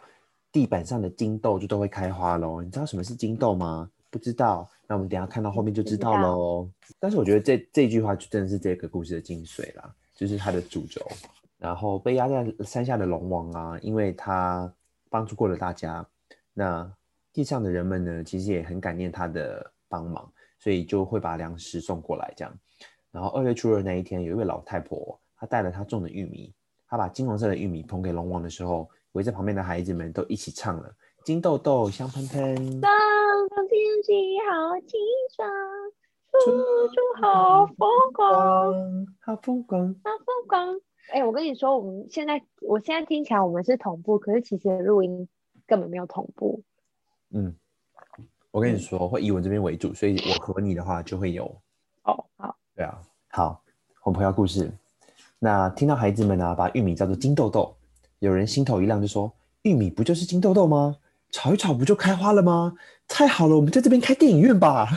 [0.52, 2.60] 地板上的金豆就都会开花喽。
[2.60, 3.90] 你知道什么是金豆吗？
[4.10, 6.68] 不知道，那我们等一下看到后面就知道喽。
[7.00, 11.00] 但是我觉得这这句话就真的是这个故事的精髓啦，就是它的主轴。
[11.58, 14.72] 然后被压在山下的龙王啊，因为他。
[15.10, 16.06] 帮助过了大家，
[16.54, 16.90] 那
[17.32, 22.52] 地上的人们呢，其实也很感念他的帮忙，所以就会把粮食送过来这样。
[23.10, 26.52] 然后二月初二那一天，有一位老太婆，她带了她种的玉米，
[26.86, 30.94] 她把金黄色的玉米捧给龙王的时候，围在旁边的孩子们都一起唱了：
[31.24, 32.90] 金豆豆香喷喷，上
[33.48, 34.12] 上天气
[34.50, 35.00] 好清
[35.34, 35.48] 爽，
[36.44, 36.50] 处
[36.88, 40.87] 处好风光，好风光，好风光。
[41.10, 45.26] 哎、欸，我跟你说，我们现在，我现在听起来我们是同步，可是其实录音
[45.66, 46.62] 根本没有同步。
[47.30, 47.54] 嗯，
[48.50, 51.44] 我跟你说，嗯、会以我这边为主，所以我和你的话就会有。
[52.04, 52.54] 哦，好。
[52.76, 53.62] 对啊，好，
[54.02, 54.70] 我们回到故事。
[55.38, 57.74] 那听到孩子们啊，把玉米叫做金豆豆，
[58.18, 60.96] 有人心头一亮，就说：“玉米不就是金豆豆吗？
[61.30, 62.76] 炒一炒不就开花了吗？
[63.06, 64.88] 太好了，我们在这边开电影院吧。”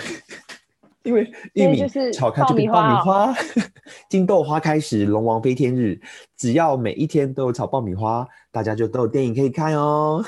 [1.04, 1.84] 因为玉米
[2.14, 3.34] 炒开就变爆米花，
[4.10, 6.00] 金豆花开时，龙王飞天日，
[6.38, 10.24] 只要每一天都有炒爆米花，大家就都有电影可以看哦。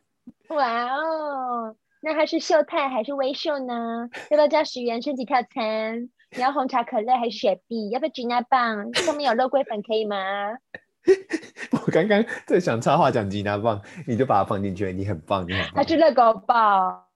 [0.48, 4.08] 哇哦，那它是秀泰还是威秀呢？
[4.30, 6.08] 要不要加十元升级套餐？
[6.36, 7.90] 你要红茶、可乐还是雪碧？
[7.90, 8.92] 要不要吉拿棒？
[8.94, 10.16] 上面有肉桂粉可以吗？
[11.70, 15.72] 我刚刚在想插话讲吉拿棒，你就把它放进去，你很棒，你很棒。
[15.74, 17.06] 它是热狗堡，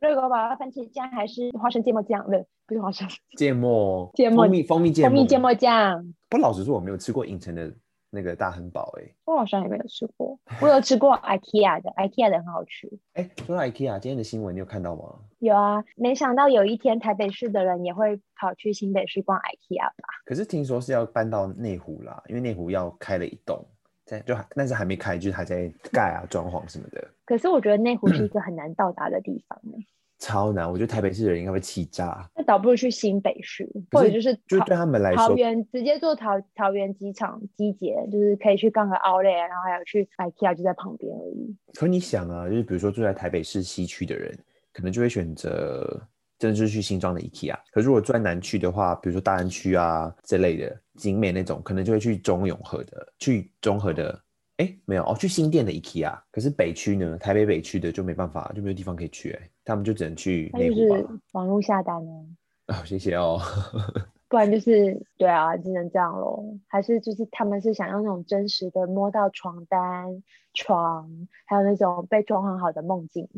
[0.00, 2.24] 热狗堡番茄酱还是花生芥末酱？
[2.30, 6.14] 对，不是花生芥末，芥末蜂蜜蜂蜜芥末，蜂蜜芥末酱。
[6.28, 7.72] 不老实说，我没有吃过影城的。
[8.16, 10.38] 那个大亨堡，哎，我好像也没有吃过。
[10.62, 12.88] 我有吃过 IKEA 的，IKEA 的很好吃。
[13.14, 15.02] 哎， 说到 IKEA，今天的新闻你有看到吗？
[15.40, 20.08] 有啊，没想到有一天台北市的人也会跑去新北市逛 IKEA 吧？
[20.24, 23.66] 可是听说是要搬到内湖啦，因为内湖要开了一栋，
[24.04, 27.06] 在就但是还没开，就是还在盖啊、装潢什么的。
[27.24, 29.78] 可是我觉得内湖是一 个很难到达的地方呢。
[30.20, 32.26] 超难，我觉得台北市的人应该会气炸。
[32.34, 41.54] 那倒不如去新北市，或者就是就是对他们来说，桃园直接坐桃桃园机场机捷，就是可以去逛个 Outlet，然后还有去 IKEA 就在旁边而已。
[41.74, 44.32] 可你想啊，就是比如说住在台北市西区的人，
[44.72, 46.00] 可能就会选择
[46.44, 47.56] 真的就是去新庄的 IKEA。
[47.72, 54.20] 可是如果住在南区的话，比如说大安区啊这类的景美那种，可能就会去中永和的，去中和的。
[54.58, 60.98] 哎，没有哦，去新店的 IKEA，可是北区呢，台北北区的就没办法，就没有地方可以去，哎，他们就只能去内湖吧。
[60.98, 62.12] 就是网络下单呢？
[62.68, 63.40] 哦，谢谢哦。
[64.28, 66.44] 不然就是对啊，只能这样喽。
[66.68, 71.08] 还是就是他们是想要那种真实的摸到床单、床，
[71.46, 73.28] 还有那种被装很好的梦境。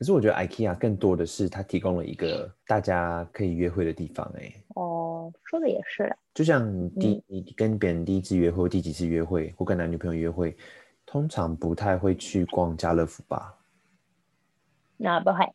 [0.00, 4.50] 可是我觉得 IKEA 更多的是它提供了一个大家可以约会的地方，哎。
[4.68, 6.10] 哦，说的也是。
[6.32, 10.56] 就像你第、嗯、你跟别人第一次约会、第几次约会，或跟男女朋友约会，
[11.04, 13.54] 通常不太会去逛家乐福吧？
[14.96, 15.46] 那不会。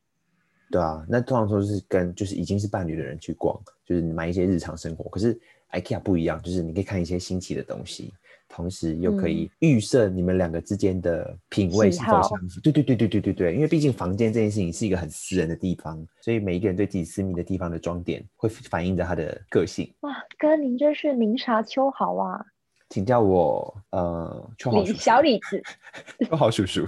[0.70, 5.10] 对啊，那通常都是跟就是已经是伴侣的人去逛，就是买一些日常生活。
[5.10, 5.36] 可是
[5.72, 8.14] IKEA 不一样，就是你可以看一些新奇的东西。
[8.48, 12.62] 同时又可以预设你们两个之间的品味是否相符？
[12.62, 19.94] 对对对对对对对，因为毕竟房间这件事情是一个很私人的地方，所以每一个人对自己私密的地方的装点会反映着他的个性。
[20.02, 22.46] 哇，哥，您真是明察秋毫啊！
[22.90, 25.62] 请叫我呃秋豪叔叔，小李子，
[26.30, 26.86] 秋豪叔叔，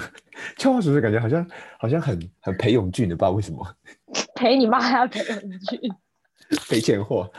[0.56, 1.46] 秋豪叔叔感觉好像
[1.80, 3.76] 好像很很裴勇俊的，不知道为什么。
[4.36, 5.80] 裴你妈呀，裴勇俊，
[6.70, 7.30] 赔钱货，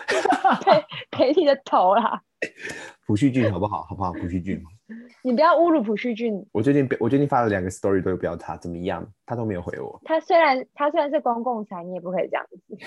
[0.61, 2.21] 赔赔你的头啦！
[3.07, 3.83] 朴叙俊好不好？
[3.85, 4.13] 好不好？
[4.13, 4.63] 朴叙俊，
[5.23, 6.47] 你不要侮辱朴叙俊。
[6.53, 9.07] 我最近我最近发了两个 story 都有标他，怎么样？
[9.27, 10.01] 他都没有回我。
[10.05, 12.79] 他虽然他虽然是公共财，你也不可以这样子。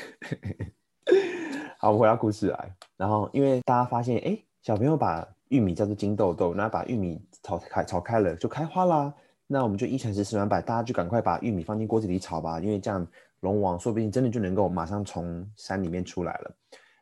[1.80, 2.76] 好，我回到故事来。
[2.96, 9.14] 然后因为大家发现，哎，小朋友把玉米叫做金豆豆，那把玉米炒开炒开了就开花啦。
[9.48, 13.06] 那我们就一传十，十传百，大家就赶快把玉米放进锅子里炒吧，因为这样
[13.42, 16.56] 龙王说不定真的就能够马上从山里面出来了。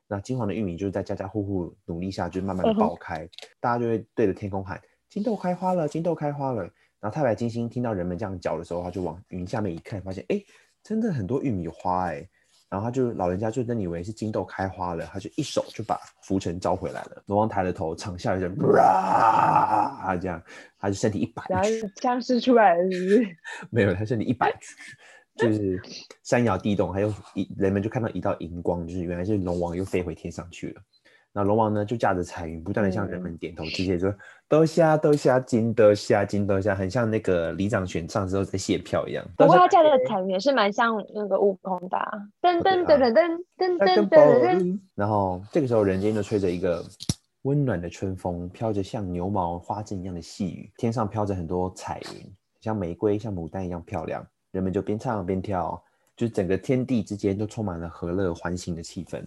[0.09, 6.63] 那金黄的玉米就是在家家户户努力下，就慢慢的爆开，嗯、大家就会对着天空喊：“金豆开花了，金豆开花了。”
[6.99, 10.41] 然后太白金星听到人们这样叫的时候，他就往云下面一看，发现哎，
[10.83, 12.27] 真的很多玉米花哎。
[12.69, 17.23] 然后他就老人家就真以为是金豆开花了，他就一手就把浮尘招回来了。
[17.25, 20.39] 龙王抬了头，长啸一声，啊，这样，
[20.77, 23.37] 他就身体一摆，然后僵尸出来了是不是？
[23.71, 24.51] 没有，他身体一摆。
[25.39, 25.81] 就是
[26.23, 30.81] 山摇地动，还有一人们就看到一道银光，就是原来是龙王又飞回天上去了。
[31.31, 34.11] 那龙王呢，就驾着彩云，不断的向人们点头致谢，说
[34.49, 39.23] ：“多谢多谢，金多谢金多谢。”很像那个里长选上之后在谢票一样。
[39.37, 41.97] 不过他驾着彩云也是蛮像那个悟空的。
[42.41, 44.79] 噔噔噔噔噔噔噔噔噔。
[44.95, 46.83] 然后这个时候，人间就吹着一个
[47.43, 54.25] 温暖的春风，飘着像牛毛花针一样的细雨，天上飘着很多彩云，像玫瑰、像牡丹一样漂亮。
[54.51, 55.81] 人们就边唱边跳，
[56.15, 59.23] 就是整个天地之间都充满了和乐欢欣的气氛。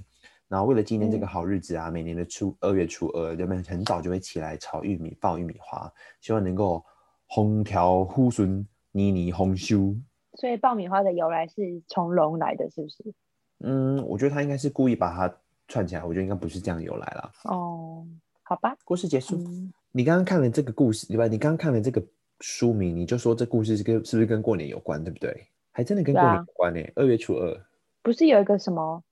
[0.49, 6.85] 然后为了纪念这个好日子啊，嗯、每年的初二月初二，人们很早就会起来炒玉米、爆玉米花，希望能够
[7.27, 9.95] 红调、呼笋、泥泥、红修。
[10.35, 13.15] 所以爆米花的由来是从龙来的，是不是？
[13.61, 15.35] 嗯，我觉得他应该是故意把它
[15.69, 17.33] 串起来，我觉得应该不是这样由来了。
[17.45, 18.05] 哦，
[18.43, 19.37] 好吧，故事结束。
[19.37, 21.27] 嗯、你刚刚看了这个故事，对吧？
[21.29, 22.03] 你刚刚看了这个。
[22.43, 25.47] 书名你就说这故事是跟是不是跟过年有关，对不对？
[25.71, 26.93] 还真的跟过年有关呢、欸。
[26.97, 27.59] 二、啊、月初二
[28.03, 29.03] 不是有一个什么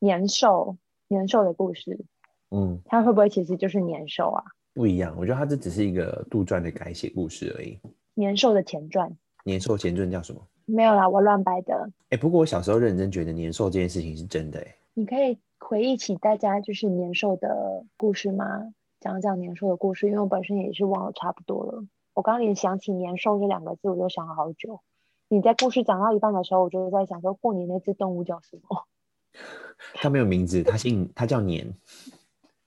[0.00, 0.76] 年兽
[1.08, 1.98] 年兽的故事？
[2.50, 4.44] 嗯，它会不会其实就是年兽啊？
[4.74, 7.78] 不一样，我觉得它这只是一个杜撰的改写故事而已。
[8.14, 9.10] 年兽的前传，
[9.44, 10.40] 年兽前传叫什么？
[10.64, 11.74] 没有啦，我乱掰的。
[12.10, 14.74] 哎、欸，不过我小时候认真觉得年兽这件事情是真的哎、欸。
[14.94, 18.74] 你可以回忆起大家就是年兽的故事吗？
[19.00, 21.84] 讲讲年兽的故事，因为我本身也是忘了差不多了。
[22.14, 24.80] 我刚刚连想起年兽这两个字，我就想了好久。
[25.28, 28.84] 你在故事讲到一半的时候，我就在想说，过年那只动物叫什么？
[29.94, 31.72] 它没有名字，它姓，它叫年。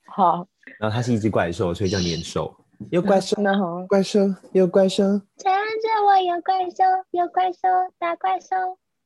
[0.07, 0.47] 好。
[0.79, 2.55] 然后它是一只怪兽，所以叫年兽。
[2.89, 3.85] 有怪兽，呢好。
[3.85, 4.19] 怪兽，
[4.51, 5.03] 有怪兽。
[5.37, 7.59] 缠着我有怪兽，有怪兽，
[7.99, 8.55] 大怪兽。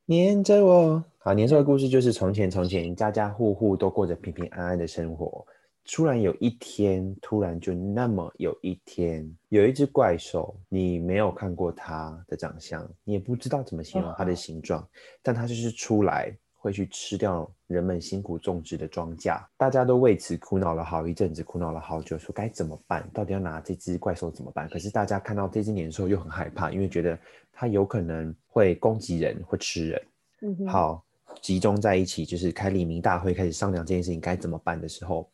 [0.05, 1.03] 黏着我。
[1.17, 5.45] 好，年兽的故事就是从前从前，家家户户都过着平平安安的生活。
[5.91, 14.87] 突然有一天，突然就那么有一天，有一只怪兽，你没有看过它的长相，你也不知道怎么形容它的形状，
[15.23, 19.43] 但它就是出来会去吃掉人们辛苦种植的庄稼。
[19.57, 23.09] 大家都为此苦恼了好一阵子，苦恼了好久，说该怎么办？
[23.11, 24.69] 到底要拿这只怪兽怎么办？
[24.69, 27.17] 可是大家看到这只年兽又很害怕，因为觉得
[27.51, 30.01] 它有可能会攻击人，会吃人。
[30.41, 31.03] 嗯，好。
[31.43, 35.29] 集中在一起，就是开黎明大会，开始商量这件事情该怎么办的时候，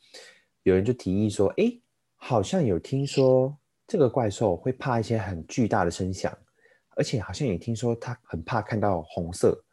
[0.66, 1.72] 有人就提议说：“哎，
[2.16, 3.56] 好像有听说
[3.86, 6.36] 这个怪兽会怕一些很巨大的声响，
[6.96, 9.64] 而且好像也听说它很怕看到红色。”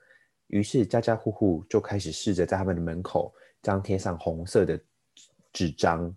[0.49, 3.33] 于是家家户户就开始试着在他们的门口
[3.63, 4.79] 张贴上红色的
[5.51, 6.15] 纸张，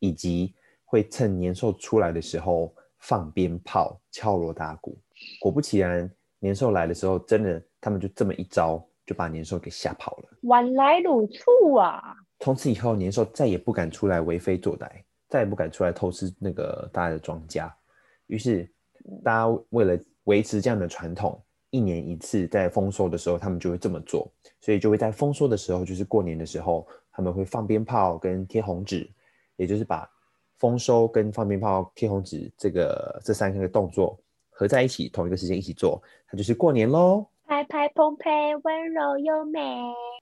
[0.00, 0.52] 以及
[0.84, 4.98] 会趁年兽出来的时候放鞭炮、敲锣打鼓。
[5.40, 6.10] 果不其然，
[6.40, 8.84] 年兽来的时候，真的他们就这么一招。
[9.06, 10.28] 就把年兽给吓跑了。
[10.42, 12.14] 晚来如醋啊！
[12.40, 14.88] 从此以后，年兽再也不敢出来为非作歹，
[15.28, 17.70] 再也不敢出来偷吃那个大家的庄稼。
[18.26, 18.70] 于是，
[19.24, 24.30] 大家为了维持这样的传统，一年一次在丰收的时候，他们就会这么做。
[24.60, 29.10] 所以，就会在丰收的时候，就是过年的时候，他们会放鞭炮跟贴红纸，
[29.56, 30.08] 也就是把
[30.58, 34.18] 丰收跟放鞭炮、贴红纸这个这三个动作
[34.50, 37.26] 合在一起，同一个时间一起做，它就是过年喽。
[37.48, 38.30] 拍拍澎湃，
[38.62, 39.58] 温柔优美。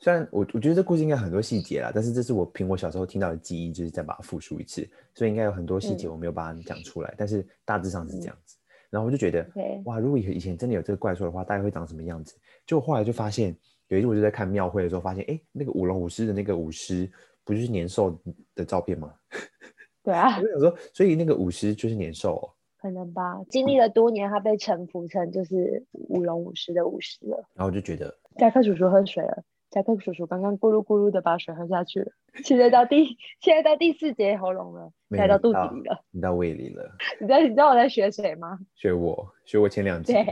[0.01, 8.57] 虽然我我觉得这故事应该很多细节啦，但是这是我凭我小时候听到的记忆，就是再把它复述一次，所以应该有很多细节我没有把它讲出来，嗯、但是大致上是这样子。
[8.57, 12.37] 嗯、然后我就觉得，对哇，如果以以前真的有这个怪兽的话，大概会长什么样子？
[12.64, 13.57] 就后来就发现，
[13.89, 17.11] 有一次我就在看庙会的时候，发现，哎，那个舞龙舞狮的那个舞狮，
[17.43, 18.16] 不就是年兽
[18.55, 19.12] 的照片吗？
[20.05, 20.37] 对啊。
[20.37, 22.47] 我就想说，所以那个舞狮就是年兽哦。
[22.87, 27.37] 可能吧，经历了多年，他被臣服成就是舞龙舞狮的舞狮了。
[27.55, 29.43] 然后我就觉得，杰克叔叔喝水了。
[29.70, 32.12] 杰克叔叔刚刚咕噜咕噜的把水喝下去了，
[32.45, 33.05] 现在到第
[33.43, 36.97] 现在到第四节喉咙了，现在到肚子里了，你到胃里了。
[37.20, 38.57] 你知道你知道我在学谁吗？
[38.76, 40.12] 学我，学我前两集。
[40.12, 40.24] 对，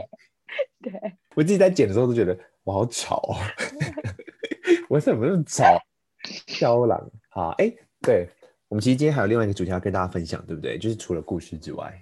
[0.83, 0.93] 对
[1.35, 3.43] 我自己在剪的时候都觉得我好吵啊，
[4.87, 5.77] 我怎么那么吵？
[6.47, 8.29] 肖朗，好，哎，对
[8.69, 10.77] 我们其实今天还有另外一个主题要跟大家分享，对不对？
[10.77, 11.93] 就是除了故事之外。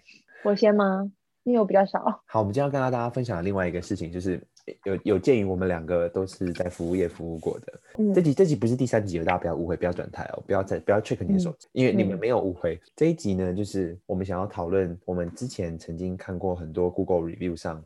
[0.43, 1.09] 我先吗？
[1.43, 2.21] 因为我比较少。
[2.25, 4.41] 好，我们今天要跟大家分享的另外一个事情，就是
[4.83, 7.73] 有有鉴于我们两个都是在服务业服务过的。
[7.97, 12.75] 嗯，这集这集不是第三集，大家不要误会，不要转台哦，不要再不要 check 你的手机，嗯、因为你们没有误会。
[12.75, 17.83] 嗯、这一集呢，就是我们想要讨论我们之前曾经看过很多 Google review 上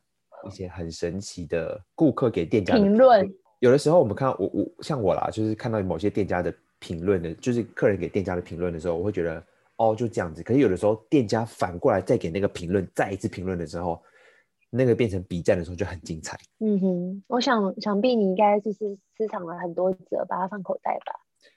[0.47, 3.27] 一些很神奇的顾客给店家的评论。
[3.59, 9.43] 有的时候我们看到我我像我啦，就是看到某些店家的评论的，就是客人给店家的评论的时候，我会觉得。
[9.77, 10.43] 哦，就这样子。
[10.43, 14.01] 可是有的时候，店家反过来再给那个评论，再一次评论的时候，
[14.69, 16.37] 那个变成比战的时候就很精彩。
[16.59, 21.13] 嗯哼，我想想必你应该就是私藏了很多折，把它放口袋吧。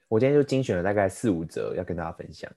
[0.09, 2.51] 我今天就精选了大概四五折要跟大家分享。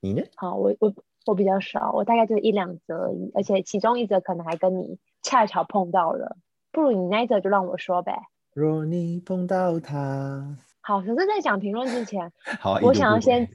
[0.00, 0.22] 你呢？
[0.36, 0.94] 好，我我
[1.26, 6.36] 我比较少，我大概就一两折而已，而且其中一折可能还跟你恰巧碰到了。
[6.72, 8.18] 不如你那一折就让我说呗。
[8.54, 10.56] 若你碰到他。
[10.82, 12.30] 好，可 是，在讲评论之前，
[12.60, 13.48] 好，我想要先，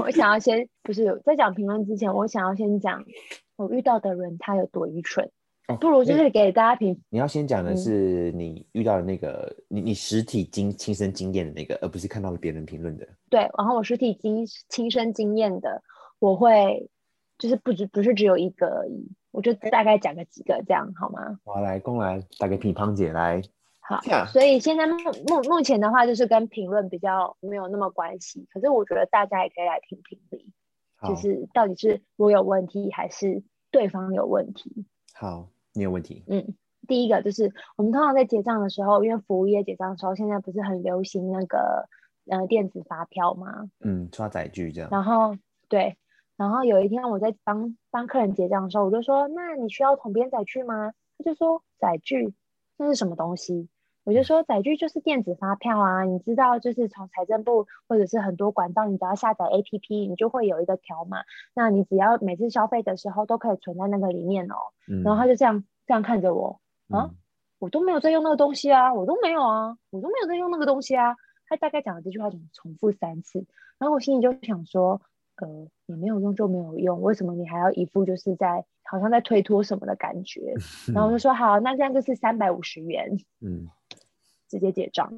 [0.00, 3.04] 我想要先，不是在讲评论之前，我想要先讲
[3.56, 5.30] 我遇到的人他有多愚蠢。
[5.68, 6.96] 哦，不如就是给大家评。
[7.08, 13.04] 你要先讲的是你遇到的那个，嗯、你你实体经亲身经验的那个，而不是看到了别人评论的。
[13.28, 15.82] 对，然后我实体经亲身经验的，
[16.20, 16.88] 我会
[17.36, 21.36] 就是不只不是只有一个而已，我就大概讲个几个这样好吗？
[21.42, 23.42] 我来，公来打给乒乓姐来。
[23.88, 24.96] 好，所以现在目
[25.28, 28.44] 目目前的话，就是跟评论比较没有那么关系。
[28.52, 30.52] 可是我觉得大家也可以来评评理，
[31.06, 34.86] 就是到底是我有问题还是对方有问题？
[35.14, 36.24] 好，你有问题。
[36.26, 36.56] 嗯，
[36.88, 41.88] 第一个就是我们通常在结账的时候，因为服务业结账的时候，现在不是很流行那个
[42.28, 43.70] 呃电子发票吗？
[43.84, 44.90] 嗯，刷载具这样。
[44.90, 45.36] 然后
[45.68, 45.96] 对，
[46.36, 52.34] 然后有一天我在帮帮客人结账的时候，我就说：“那你需要统编载具吗？”他就说：“载具，
[52.76, 53.68] 那是什么东西？”
[54.06, 61.24] 我就说载具就是电子发票啊，你知道，就是从财政部或者是很多管道，你只要下载 APP，你就会有一个条码，
[61.56, 64.54] 那你只要每次消费的时候都可以存在那个里面哦。
[64.86, 67.14] 嗯、然后他就这样这样看着我，啊，嗯、
[67.58, 71.16] 我都没有在用那个东西啊，我都没有啊，我都没有在用那个东西啊。
[71.48, 73.44] 他大概讲了这句话，总重复三次，
[73.78, 75.00] 然后我心里就想说，
[75.38, 75.48] 呃，
[75.86, 80.54] 你没有用就没有用，为什么你还要一副就是在好像在推脱什么的感觉？
[80.94, 83.10] 然后我就说好，那这样就是三百五十元。
[83.40, 83.66] 嗯。
[84.48, 85.10] 直接结账，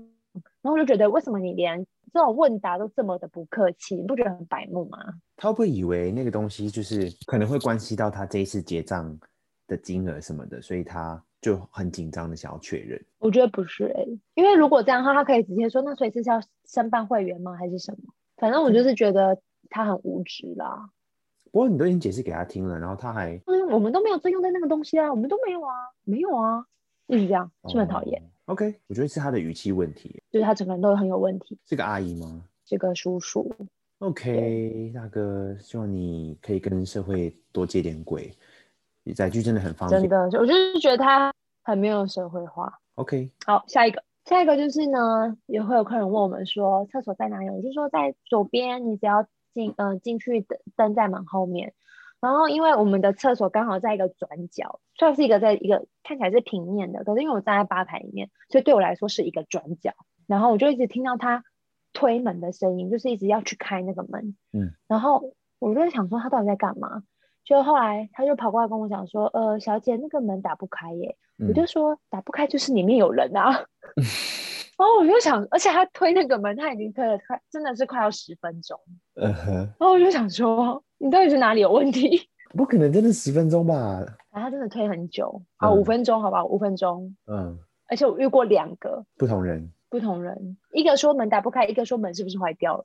[0.62, 3.96] 然后我就觉得，为什么你连这种问答都这么的不客气？
[3.96, 4.98] 你不觉得很白目吗？
[5.36, 9.18] 他会不会以为那个东西就是可能会关系到他这一次结账
[9.66, 13.00] 的金额什么的，所以他就很紧张的想要确认？
[13.18, 17.54] 我觉得不是哎、欸，因为如果这样的话，他可以直接说，那所以是要申办会员吗？
[17.56, 18.12] 还是什么？
[18.36, 20.90] 反正我就是觉得他很无知啦。
[21.50, 25.74] 不过你都已经解释给他听了，然后他还嗯，我们都没有作用在那个东西啊，我们都没有啊，
[26.04, 26.64] 没有啊，
[27.06, 31.56] 一直这样，是不是很讨厌？OK，我觉得是他的语气问题，就是他整个人都很有问题。
[31.66, 32.42] 是个阿姨吗？
[32.64, 33.54] 这个叔叔。
[34.00, 38.32] OK，大哥，希望你可以跟社会多接点轨。
[39.02, 40.00] 你载具真的很方便。
[40.00, 41.32] 真的，我就是觉得他
[41.62, 42.78] 很没有社会化。
[42.94, 47.50] OK，好，下一个，下一个就是呢，也会有客人问我们说，厕所在哪里？
[47.50, 51.74] 我就说在左边，你只要进，嗯、呃，进去灯灯在门后面。
[52.20, 59.92] 然后因为我们的厕所刚好在一个转角，算是一个在一个看起来是平面的，可是因为我站在吧台里面，所以对我来说是一个转角。
[60.26, 61.44] 然后我就一直听到他。
[61.94, 67.02] 推门的声音，就是一直要去开那个门，嗯，然后我就在想说他到底在干嘛，
[67.44, 73.50] 就后来他就跑过来跟我讲说，呃，小姐，那个门打不开耶，嗯、我就说打不开就是里面有人啊，
[74.76, 78.78] 然后我就想，而且他推那个门，他已经推了快，真的是快要十分钟，
[79.14, 82.28] 嗯哼，然后我就想说，你到底是哪里有问题？
[82.54, 83.76] 不可能真的十分钟吧？
[84.30, 89.70] 啊他真的推很久，啊，五分钟好吧，五分钟，嗯，而且我遇过两个不同人。
[89.90, 92.84] 不同人，一个说门打不开，一个说门是不是坏掉了？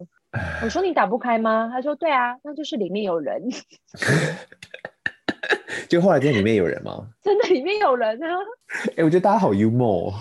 [0.63, 1.67] 我说你打不开吗？
[1.69, 3.43] 他说对啊，那就是里面有人。
[5.89, 7.05] 就后来店里面有人吗？
[7.21, 8.27] 真的里面有人啊！
[8.91, 10.13] 哎、欸，我觉得大家好幽默。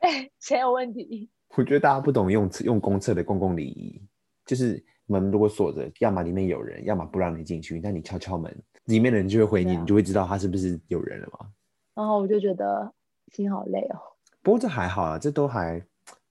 [0.00, 1.30] 哎、欸，谁有问题？
[1.56, 4.02] 我觉得大家不懂用用公厕的公共礼仪，
[4.44, 7.80] 就是门如果锁着，要么里面有人，要么不让你进去。
[7.80, 11.48] 但你敲敲门，里面的人就会回你，啊、你就会知道他是不是有人了嘛。
[11.94, 12.92] 然后我就觉得
[13.32, 13.98] 心好累哦。
[14.42, 15.82] 不过这还好啊，这都还。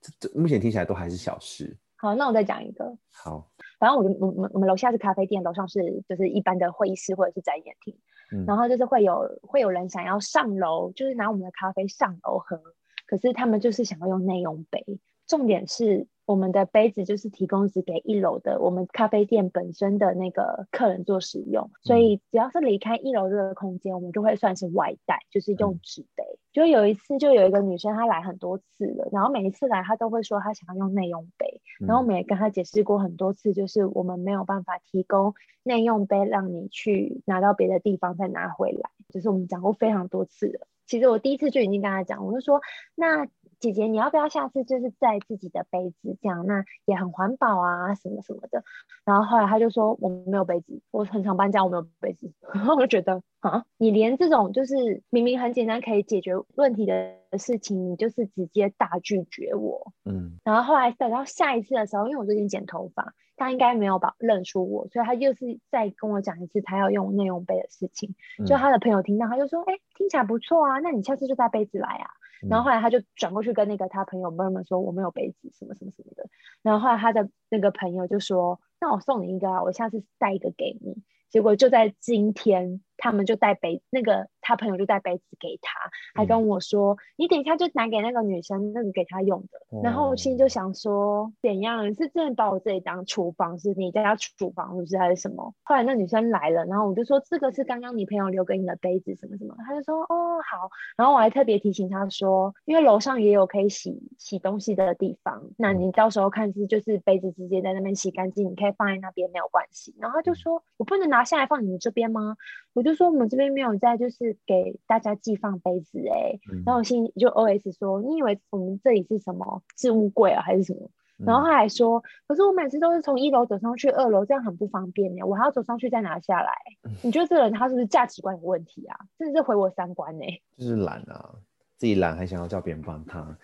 [0.02, 1.78] 这这目前听起来都还是小事。
[1.96, 2.94] 好，那我再讲一个。
[3.10, 3.50] 好，
[3.80, 7.98] 反正我们我们我们楼下是咖啡店，楼上是就是一般的会议室或者是展演厅。
[8.34, 12.60] 嗯，然后就是会有会有人想要上楼，就是拿我们的咖啡上楼喝，
[13.08, 14.84] 可是他们就是想要用内用杯。
[15.26, 26.24] 重点是我们的杯子就是提供只给一楼的我们咖啡店本身的那个客人做使用，所以只要是离开一楼这个空间，我们就会算是外带，就是用纸杯。
[26.24, 40.68] 嗯就有一次，就有一个女生，她来很多次了，然后每一次来，她都会说她想要用内用杯，嗯、然后我们也跟她解释过很多次，就是我们没有办法提供内用杯让你去拿到别的地方再拿回来，就是我们讲过非常多次了。
[40.86, 42.62] 其实我第一次就已经跟她讲，我就说
[42.94, 43.28] 那。
[43.64, 48.62] 姐姐，你要不要下次就是带自己的杯子，这样那也很环保啊，什么什么的。
[49.06, 52.30] 然后后来他就说我没有杯子，我很常搬家，我没有杯子。
[52.54, 59.94] 然后我就觉得啊，你连这种就是明明很简单可以解决问题的事情，你就是直接大拒绝我。
[60.04, 60.40] 嗯。
[60.44, 68.14] 然后后来等到下一次的时候，因为我最近剪头发，他应该没有把认出我，所以他又是再跟我讲一次他要用内用杯的事情。
[68.46, 72.10] 就他的朋友听到，他就说，哎、欸，听起来不错啊，那你下次就带杯子来啊。
[72.50, 76.28] 然后后来他就转过去跟那个他朋友们们说，我没有杯子什么什么什么的，
[76.62, 81.04] 然后后来他的那个朋友就说，那我送你一个啊，我下次带一个给你。
[81.30, 85.78] 结果就在今天，他们就带杯，那个他朋友就带杯子给他，
[86.16, 89.60] 还跟我说：“嗯、你等一下就拿给那个女生，那个给她用的。
[89.78, 91.86] 哦”然后我心里就想说：“怎样？
[91.90, 93.60] 你是真的把我这里当厨房？
[93.60, 112.36] 是你家厨房，是不是还是什么？”后来那女生来了，然后我就说：“这个是刚刚你朋友留给你的杯子，什么什么。”他就说：“哦，好。”然后我还特别提醒他说：“因为楼上也有可以洗洗东西的地方，那你到时候看是就是杯子直接在那边洗干净，你可以放在那边没有关系。”然后他就说：“我不能拿。”下来放你们这边吗？
[112.74, 116.40] 我就说我们这边没有在，就是给大家寄放杯子哎、欸。
[116.52, 120.90] 嗯、然后我心里就 OS 说，你以为我们这里是什么置物柜啊，还是什么？
[121.20, 125.24] 嗯、然后他还说，可是我每次都是从一楼走上去二楼，这样很不方便呢、欸。
[125.24, 126.52] 我还要走上去再拿下来。
[126.84, 128.98] 嗯、你觉得这个人他是不是价值观有问题啊？
[129.18, 130.42] 真的是毁我三观呢、欸。
[130.58, 131.30] 就是懒啊，
[131.78, 133.38] 自己懒还想要叫别人帮他，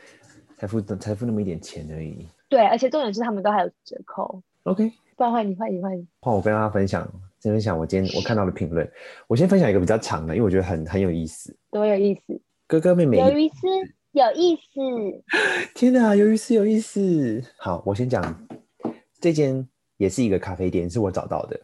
[0.58, 2.28] 才付才付那么一点钱而已。
[2.50, 4.42] 对，而且重点是他们都还有折扣。
[4.64, 6.08] OK，不然换你换你换你。
[6.22, 7.08] 换我跟大家分享。
[7.42, 8.90] 先分享我今天我看到的评论，
[9.28, 11.56] 我先分享一个比较长的，因为我觉得很很有意思。
[11.72, 12.42] 多有意思！
[12.68, 13.56] 哥哥妹妹有意思，
[14.12, 15.72] 有意思！
[15.74, 17.42] 天哪，有意思，有意思！
[17.58, 18.22] 好，我先讲
[19.22, 19.66] 这间
[19.96, 21.58] 也是一个咖啡店，是我找到的。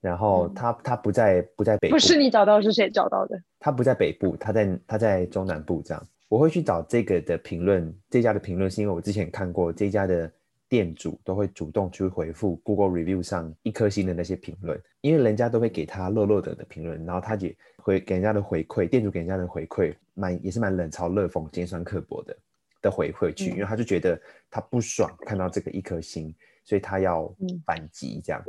[0.00, 3.36] 然后他他不在不在北部，不是你找到，是谁找到的？
[3.58, 5.82] 他不在北部，他在他在中南部。
[5.84, 10.30] 这样，我会去找这个的评论，这家的评论是因为我之前看过这家的。
[10.68, 22.36] 店主都会主动去回复 Google Review 上一颗星的那些评论，因为人家都会给他乐乐的的评论，然后他也会给人家的回馈，店主给人家的回馈蛮也是蛮冷嘲热讽、尖酸刻薄的
[22.82, 28.42] 的回馈去，嗯、因为他就觉得他不爽看到这个一颗星，所以他要反击这样。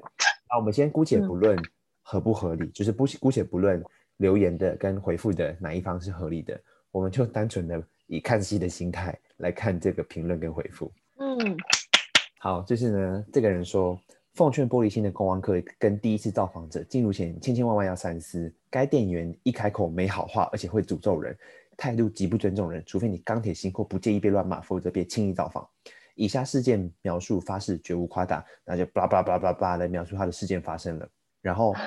[0.49, 1.57] 那、嗯、我们先姑且不论
[2.01, 3.81] 合不合理，嗯、就是不姑且不论
[4.17, 6.59] 留言的跟回复的哪一方是合理的，
[6.91, 10.91] 我们就单纯的以看戏的心态来看这个评论跟回复。
[11.19, 11.57] 嗯，
[12.41, 13.99] 好，就是呢，这个人说，
[14.33, 18.51] 奉劝玻璃心的公安客跟第一次造访者进入前千千万万要三思。
[18.69, 21.37] 该店员一开口没好话，而且会诅咒人，
[21.75, 25.67] 态度极不尊重人，除非你钢铁心或不介意被乱骂，否则别轻易造访。
[26.15, 31.07] 以下事件描述发誓绝无夸大，那就巴拉巴拉巴拉巴拉来描述他的事件发生了，
[31.41, 31.75] 然后。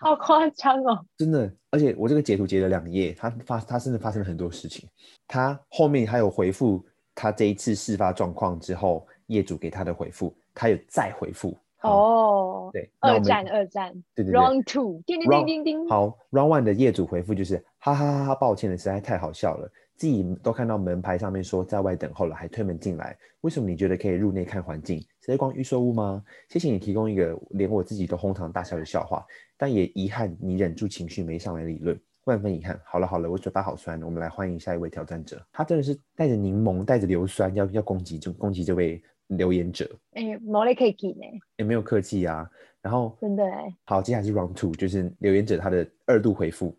[0.00, 1.06] 好夸张哦！
[1.16, 4.88] 真的，而且我这个截图截了两页，他发他真的发生了很多事情。
[5.26, 6.84] 他后面还有回复
[7.14, 11.56] 他这一次事发状况之后，业主给他的回复，他有再回复。
[11.82, 15.88] 哦，对，二战二战，对对对，Round Two，叮叮叮叮叮。
[15.88, 19.70] 好，Round One 的业主回复就是哈哈哈哈，抱歉了，实在太好笑了。
[19.94, 24.98] 自己都看到门牌上面说在外等候了，还推门进来，为什么你觉得可以入内看环境？
[25.20, 26.22] 是在逛预售屋吗？
[26.48, 29.24] 谢谢你提供一个连我自己都哄堂大笑的笑话，
[29.56, 32.78] 但也遗憾你忍住情绪没上来理论，万分遗憾。
[32.84, 39.88] 好了好了，我嘴巴好酸，我们来欢迎下一位挑战者，他真的是带着柠檬，带着硫酸，要要攻击就攻击这位留言者。
[40.12, 41.24] 哎、欸，毛利可以给呢？
[41.56, 42.48] 也没有客气啊。
[42.82, 46.76] 然后真的哎，好，接下来是 round two，就是留言者他的二度回复。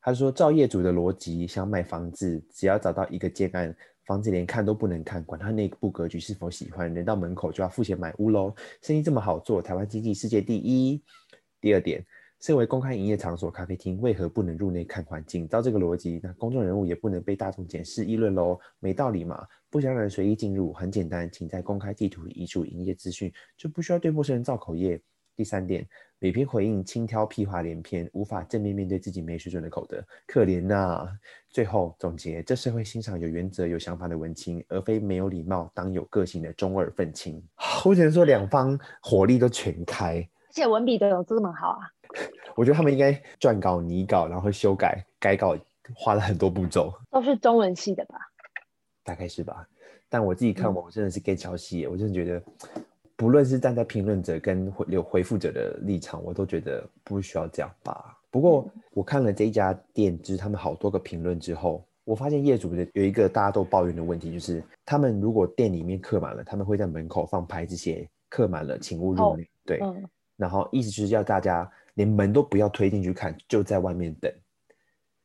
[0.00, 3.74] 他说：“照业主的逻辑，想买房子，只要找到一个建案，
[4.04, 8.54] 房子连看都不能看，管他内部格局是否喜欢，人到门口就要付钱买屋喽。
[8.82, 11.02] 生意这么好做，台湾经济世界第一。
[11.60, 12.04] 第二点，
[12.44, 15.48] 身为公开营业场所咖啡厅，为何不能入内看环境？
[15.48, 18.60] 照这个逻辑，那公众人物也不能被大众检视议论喽？
[18.80, 19.46] 没道理嘛？
[19.70, 25.00] 不想让人随意进入，很简单，请在公开地图移除营业资讯，就不需要对陌生人造口业。”
[25.34, 25.88] 第三点，
[26.18, 31.08] 每篇回应轻佻屁话连篇，无法正面面对自己没水准的口德，可怜呐、啊。
[31.48, 37.42] 最后总结：这社会欣赏有原则、有想法的文青，而非没有礼貌、当有个性的中二愤青。
[37.86, 41.90] 我只能说，两方火力都全开，且文笔都有这么好啊。
[42.54, 45.56] 我觉得他们应该撰稿、拟稿，然后修改、改稿，
[45.94, 46.92] 花了很多步骤。
[47.10, 48.16] 都是中文系的吧？
[49.02, 49.68] 大概是吧。
[50.08, 52.42] 但我自己看我，我真的是 get 桥系，我真的觉得。
[53.16, 58.18] 不论是站在评论者跟回有回复者的立场，我都觉得不需要这样吧。
[58.28, 69.48] 不过我看了这一家店，就是他们好多个评论之后，我发现业主的有一个大家都抱怨的问题，就是他们如果店里面客满了，他们会在门口放牌子写“客满了，请勿入内”。
[69.64, 70.04] 对，嗯，
[70.36, 74.32] 然后意思就是要大家连门都不要推进去看，就在外面等。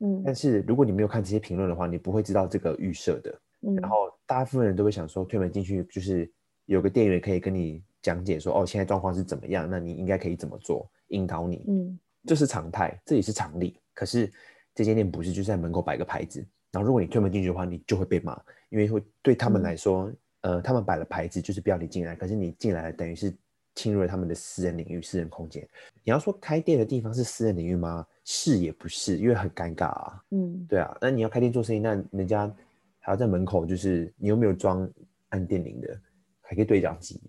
[0.00, 3.40] 嗯，但是如果你没有看这些评论的话，你不会知道这个预设的。
[3.62, 3.96] 嗯，然后
[4.26, 6.30] 大部分人都会想说，推门进去就是。
[6.66, 9.68] 有个店员可以跟你讲解说，哦，现在状况是怎么样？
[9.68, 11.64] 那你应该可以怎么做，引导你。
[11.66, 13.76] 嗯，这是常态，这也是常理。
[13.92, 14.32] 可是
[14.72, 20.04] 这间店不是就在门口摆个牌子，然后如果你推门进去的话，你就会被骂，因为会对他们来说，
[20.42, 23.36] 嗯、呃，他们摆了牌子就是不要你进来，可是你进来了等于是
[23.74, 25.66] 侵入了他们的私人领域、私人空间。
[26.04, 28.06] 你要说开店的地方是私人领域吗？
[28.24, 30.24] 是也不是，因为很尴尬啊。
[30.30, 32.52] 嗯，对啊，那你要开店做生意，那人家
[32.98, 34.88] 还要在门口，就是你有没有装
[35.30, 36.00] 按电铃的？
[36.42, 37.20] 还可以对讲机，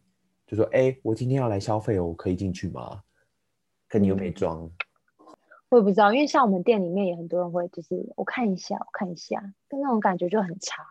[0.48, 3.00] 就说：“哎、欸，我今天要来消费哦，我可以进去吗？”
[3.88, 4.68] 可你又没装，
[5.70, 9.40] 我也不知道，因为像我们店里面也很多人会，就是我看一下，我看一下，
[9.70, 10.84] 但那种感觉就很差。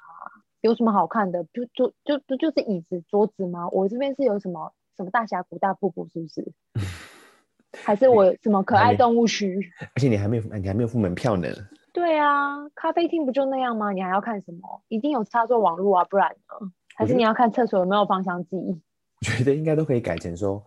[0.60, 1.42] 有什么好看的？
[1.52, 3.68] 就就就不就，就是椅子桌子吗？
[3.70, 6.52] 我这边是有什么什么大峡谷、大瀑布，是不是？
[7.82, 9.58] 还是我什么可爱动物区？
[9.96, 11.48] 而且你还没有，你还没有付门票呢。
[11.94, 13.92] 对啊，咖啡厅不就那样吗？
[13.92, 14.82] 你还要看什么？
[14.88, 16.70] 一定有插座网络啊，不然呢？
[16.94, 18.56] 还是你要看厕所有没有芳香剂？
[19.26, 20.62] 我觉得应该都可以改成说，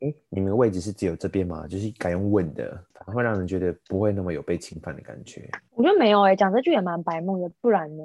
[0.00, 1.66] 哎，你们的位置是只有这边吗？
[1.68, 5.48] 就是改用问的，反而会让人觉得不会那么有被侵犯的感觉。
[5.70, 8.02] 我觉得没有哎、欸，讲这句也蛮白目的，不然呢？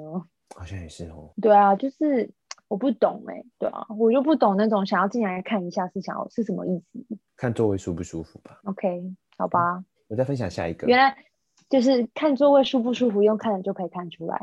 [0.54, 1.32] 好像也是哦。
[1.40, 2.30] 对啊，就是
[2.72, 7.18] 我不懂哎、欸，对啊，我就不懂那种想要进来看一下是想要是什么意思？
[7.36, 9.74] 看座位舒不舒服吧？OK，好吧。
[9.74, 10.86] 嗯、我再分享下一个。
[10.86, 11.14] 原来
[11.68, 14.38] 就是看座位舒不舒服，用看了就可以看出来。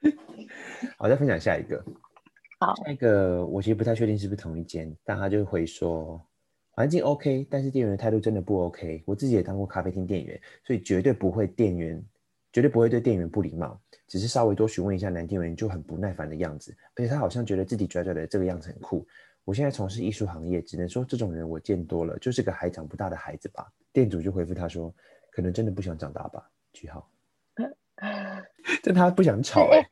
[0.96, 1.84] 好，再分享下一个。
[2.60, 6.18] 好，下一个我其实不太确定是不是同一间，但他就会说
[6.70, 9.02] 环境 OK，但是店员的态度真的不 OK。
[9.04, 12.02] 我自己也当过咖啡厅店员，所以绝对不会店员
[12.54, 13.78] 绝对不会对店员不礼貌，
[14.08, 19.06] 只是稍微多询问一下男店员就很不耐烦的样子，而且他好像觉得自己拽拽的这个样子很酷。
[19.44, 23.70] 我现在从事艺术行业，只能说这种人我见多了，就是个还长不大的孩子吧。
[23.92, 24.92] 店主就回复他说，
[25.30, 26.50] 可能真的不想长大吧。
[26.72, 27.08] 句号。
[28.82, 29.88] 但他不想吵哎、欸，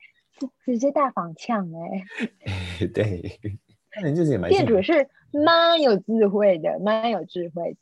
[0.64, 3.41] 直接大反呛哎，对，
[3.97, 7.77] 那人就是也蛮店主是蛮有智慧的，蛮有智慧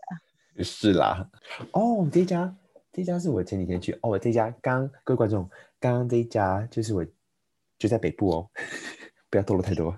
[0.57, 1.29] 的，是啦。
[1.73, 2.57] 哦，这家
[2.93, 5.51] 这家是我前几天去哦，这家刚各位观众，
[5.85, 7.05] 刚刚这一家就是我
[7.79, 8.51] 就在北部哦，
[9.29, 9.95] 不要透露太多。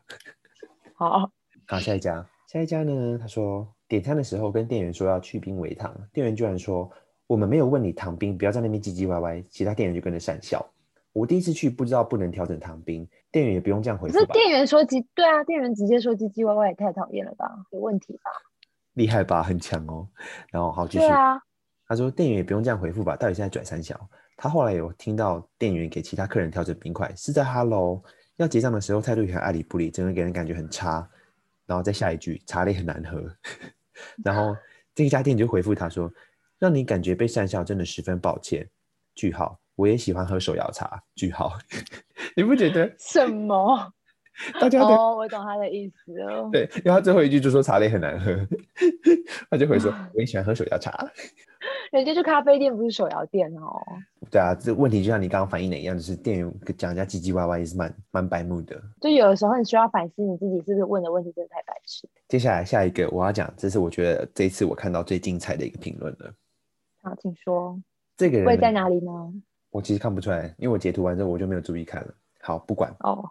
[0.96, 1.30] 好，
[1.68, 3.16] 好，下一家，下一家呢？
[3.16, 6.90] 他说点餐的时候跟店员说要去冰微糖，店员居然说。
[7.28, 10.64] 我们没有问你糖冰，不要在那边唧唧歪歪。”其他店员就跟着讪笑。
[11.12, 14.14] 我第一次去不知道不能调整糖冰，店员也不用这样回复。
[14.14, 17.66] 可是店员说唧，对啊，店员直接说唧唧歪歪也太讨厌了吧？
[17.72, 18.30] 有问题吧？
[18.92, 19.42] 厉害吧？
[19.42, 20.06] 很强哦。
[20.52, 20.98] 然后好继续。
[20.98, 21.42] 对啊。
[21.88, 23.16] 他说店员也不用这样回复吧？
[23.16, 24.08] 到底现在拽三小？
[24.36, 28.02] 他后来有听到店员给其他客人调整冰块，是在 Hello
[28.36, 31.08] 要结账的时候态度也很爱理不理，整个给人感觉很差。
[31.66, 33.20] 然后再下一句，茶类很难喝。
[34.22, 34.54] 然后
[34.94, 36.12] 这一家店就回复他说，
[36.58, 38.68] 让你感觉被讪笑，真的十分抱歉。
[39.14, 41.02] 句号，我也喜欢喝手摇茶。
[41.14, 41.58] 句号，
[42.36, 42.94] 你不觉得？
[42.98, 43.92] 什么？
[44.60, 46.50] 大家哦，oh, 我懂他的意思哦。
[46.52, 48.30] 对，因为他最后一句就说茶类很难喝，
[49.50, 51.10] 他就会说我也喜欢喝手摇茶。
[51.90, 53.82] 人家去咖啡店不是手摇店哦。
[54.30, 58.80] 对啊，这问题就像你刚刚反映的一样，就是店员讲人家唧唧歪歪也是蛮蛮白目的。
[59.00, 62.08] 就有的时候你需要反思你自己是不是问的问题真的太白痴。
[62.28, 66.34] 接下来下一个我要讲，这是我觉得这一次我看到最精彩的一个评论了。
[67.02, 67.80] 好，请说。
[68.16, 69.10] 这个人会在哪里呢？
[69.70, 72.14] 我其实看不出来，因为我截图完之后我就没有注意看了。
[72.40, 72.94] 好，不管。
[73.00, 73.28] 哦。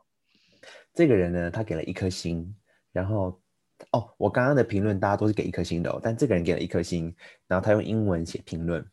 [0.93, 2.55] 这个人呢，他给了一颗星，
[2.91, 3.39] 然后。
[3.91, 7.13] 哦，我刚刚的评论大家都是给一颗星的哦，但这个人给了一颗星，
[7.45, 8.83] 然后他用英文写评论，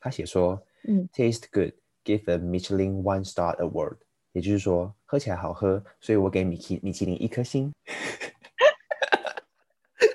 [0.00, 1.72] 他写说，嗯，Taste good,
[2.04, 3.96] give a Michelin one star award，
[4.32, 7.72] 也就是说喝起来好喝，所以我给米其米其林一颗星。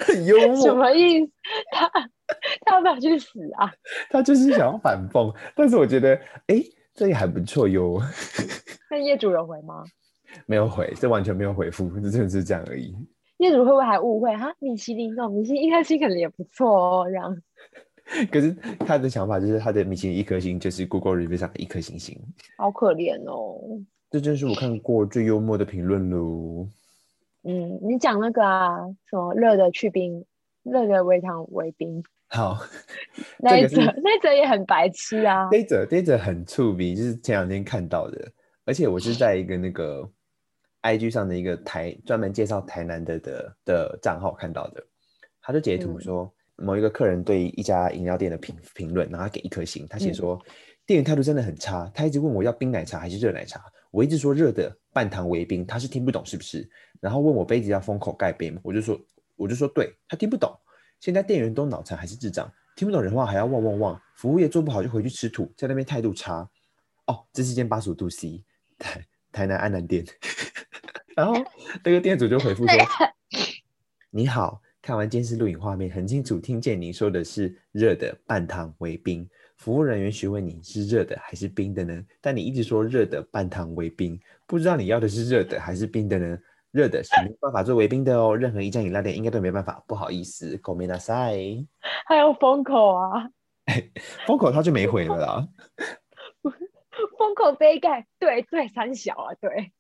[0.06, 1.32] 很幽默，什么意思？
[1.72, 1.90] 他
[2.66, 3.72] 他要不要去死啊？
[4.10, 6.16] 他就是想要反讽，但是我觉得，
[6.48, 6.62] 哎，
[6.94, 8.02] 这也还不错哟。
[8.90, 9.84] 那业主有回吗？
[10.46, 12.96] 没有回，这完全没有回复，这真的是这样而已。
[13.38, 14.54] 业主会不会还误会哈？
[14.60, 16.70] 米其林哦，米其林一颗星可能也不错
[17.02, 17.42] 哦，这样。
[18.32, 22.20] 可是他的想法就是他的米其林一颗星就是 Google Review 上的一颗星星，
[22.58, 23.60] 好可怜哦。
[24.10, 26.68] 这真是我看过最幽默的评论喽。
[27.44, 28.80] 嗯，你讲那个啊，
[29.10, 30.26] 什么热的去冰，
[30.64, 32.04] 热的微糖微冰。
[32.28, 32.58] 好，
[33.40, 35.50] 那一则那一则也很白痴啊。
[35.52, 38.32] 那一则那一则很触笔，就是前两天看到的，
[38.66, 40.10] 而且我是在一个那个。
[40.84, 44.82] IG 上的一个台专门介绍台南的的的账号看到的，
[45.42, 50.52] 他就截图说某一个客人对一家饮料店的评评论，然后他给一颗星，他写说、嗯、
[50.86, 56.68] 店员态度真的很差，他一直问我要冰奶茶还是热奶茶，我一直说热的半糖微冰，他是听不懂是不是？
[57.00, 58.60] 然后问我杯子要封口盖杯吗？
[58.64, 59.00] 我就说
[59.36, 60.52] 我就说对，他听不懂。
[61.00, 62.52] 现在店员都脑残还是智障？
[62.76, 66.50] 听不懂人话还要汪汪汪，服务业做不好就回去吃土，在那边态度差。
[67.06, 68.44] 哦，这是间八十五度 C
[68.78, 70.06] 台台南安南店。
[71.16, 71.34] 然后
[71.84, 72.76] 那个店主就回复说
[74.12, 79.29] ：“你好，看完监视录影画面，很清楚听见你说的是热的半糖微冰。
[79.59, 82.03] 服务人员询问你是热的还是冰的呢？
[82.21, 86.39] 但你一直说热的半糖微冰，不知道你要的是热的还是冰的呢？
[86.73, 89.85] 热的是没办法做微冰的哦，任何一家饮料店应该都没办法。
[89.87, 91.67] 不好意思，ごめんなさい。
[92.07, 93.31] 还有封口啊，
[94.27, 95.49] 封口他就没回了啦。
[97.19, 99.73] 封口杯盖，对对，三小啊，对。”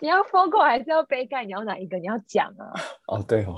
[0.00, 1.44] 你要封口还是要杯盖？
[1.44, 1.98] 你要哪一个？
[1.98, 2.72] 你要讲啊！
[3.06, 3.56] 哦，对哦，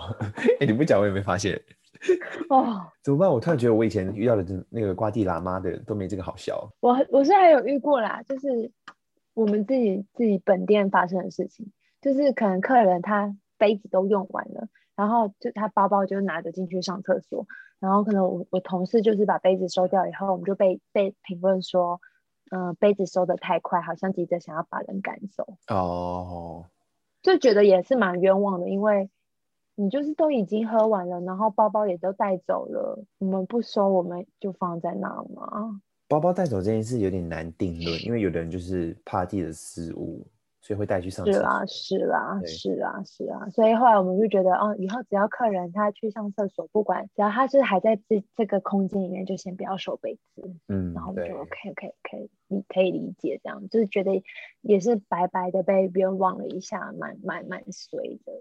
[0.61, 1.61] 哎，你不讲我也没发现。
[2.49, 3.31] 哦，怎么办？
[3.31, 6.71] 我突然觉得我以前遇到的那个瓜地喇嘛的都没这个好笑。
[6.81, 8.71] 我我是还有遇过啦，就是
[9.35, 17.47] 我们自己自己本店发生的事情，就是可能客人他杯子都用完了，然后就他包包就拿着进去上厕所，
[17.81, 22.01] 然后可能我我同事就是把杯子收掉以后，我们就被被评论说。
[22.51, 26.67] 嗯、呃，杯子收的太快，好像急着想要把人赶走哦，
[27.23, 29.09] 就觉得也是蛮冤枉的，因为
[29.75, 35.81] 你就是都已经喝完了，然后包包也都带走了，我们不收，我们就放在那嘛。
[36.09, 40.27] 包包带走这件事有点难定论，因为有的人就是怕自己的失误。
[40.61, 41.41] 所以会带去上厕所。
[41.41, 43.49] 是啦，是啦，是啦，是啦。
[43.51, 50.43] 所以后来我们就觉得，哦，以后只要客人他去上厕所，不管只要他是还在这这个空间里面，就先不要收杯子。
[50.69, 54.23] 嗯，然后我们就 OK OK OK，你可以理解这样，就是觉得
[54.61, 58.33] 也是白白的被别人忘了一下，蛮蛮蛮衰的。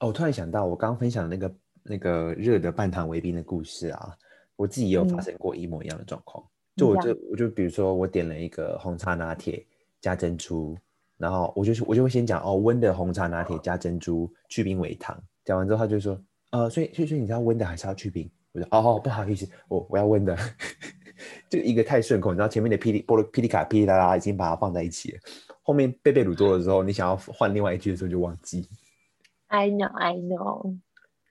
[0.00, 1.54] 哦，我突然想到，我刚刚分享那个
[1.84, 4.16] 那个热的半糖微冰的故事啊，
[4.56, 6.44] 我自己也有发生过一模一样的状况。
[6.44, 9.64] 嗯、就我就我就比如说，我点了一个红茶拿铁
[10.00, 10.76] 加珍珠。
[11.22, 15.16] 然后我就我就会先讲哦，温的红茶拿铁加珍珠去冰为糖。
[15.44, 16.20] 讲完之后，他就说，
[16.50, 18.28] 呃，所以所以所以你知道温的还是要去冰？
[18.50, 20.36] 我说哦哦，不好意思，我我要温的，
[21.48, 25.20] 就一个太顺口，你知道前面的霹雳波罗霹雳卡霹雳啦啦已经把它放在一起了，
[25.62, 28.68] 后面贝贝鲁多的时候，你想要换另外一句的时候就忘记。
[29.46, 30.76] I know, I know。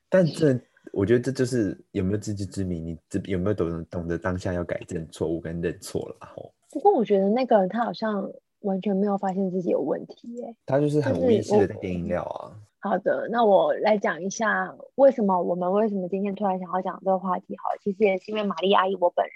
[0.09, 0.57] 但这
[0.93, 6.15] 我觉得这就是有没有自知之明，你这有没有懂懂得当下要改正错误跟认错了？
[6.37, 6.49] 哦。
[6.71, 8.31] 不过我觉得那个人他好像。
[8.61, 12.55] 完全没有发现自己有问题耶，他就是很无意识的在点饮料啊。
[12.83, 17.55] 好的，那我来讲一下为什么我们为什么今天突然想要讲这个话题。
[17.57, 19.35] 好，其实也是因为玛丽阿姨我本人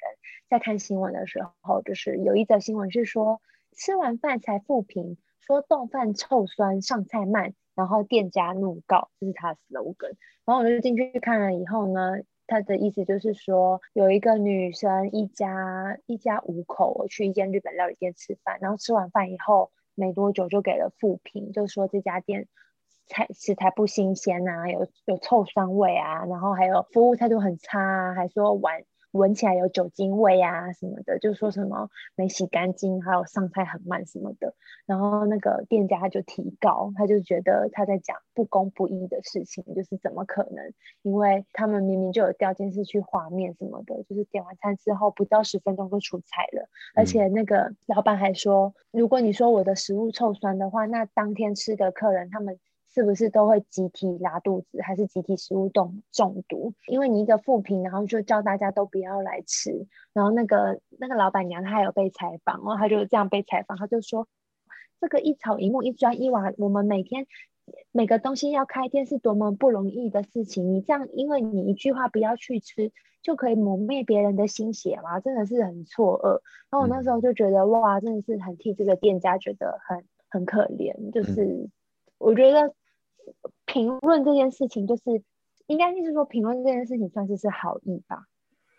[0.50, 10.16] 在看新闻的时候，就是有一则新闻是说吃完饭才复评，说冻饭臭酸上菜慢，然后店家怒告，这是他的 slogan。
[10.44, 12.18] 然后我就进去看了以后呢，
[12.48, 22.48] 他的意思就是说有一个女生一家一家五口，去一间日本料理店吃饭，然后吃完饭以后没多久就给了负评，就说这家店。
[23.08, 28.82] 菜食材不新鲜啊，有有臭酸味啊，然后还有服务态度很差啊，还说碗
[29.16, 34.54] 闻起来有酒精味啊什么的，就说什么没洗干净，还有上菜很慢什么的。
[34.86, 40.74] 然后那个店家就提高，他就觉得他在讲不公不义的事情，就是怎么可能？
[41.02, 52.60] 因为他们明明就有调监视器画面什么的，就是点完餐之后不到十分钟就出菜了，而且那个老板还说，如果你说我的食物臭酸的话，那当天吃的客人他们。
[52.96, 56.74] 是不是都会集体拉肚子，还是集体食物中中毒？
[56.88, 59.86] 因为你一个负评，然后就叫大家都不要来吃。
[60.14, 64.30] 然后那个那个老板娘她还有被采访，然后她就这样被采访，她就说
[65.02, 67.28] ：“这个一草一木一砖一瓦，我们每天
[67.92, 70.74] 每个东西要开店是多么不容易的事情。
[70.74, 75.20] 你这样，因为你一句话不要去吃，就可以磨灭别人的心血嘛？
[75.20, 76.40] 真的是很错愕。”
[76.72, 81.12] 然后我那时候就觉得哇，真的是很替这个店家觉得很很可怜。
[81.12, 81.70] 就是
[82.18, 82.74] 我觉得。
[83.66, 85.04] 评论这件事情，就是
[85.68, 88.26] 应该就是说，评论这件事情算是是好意吧。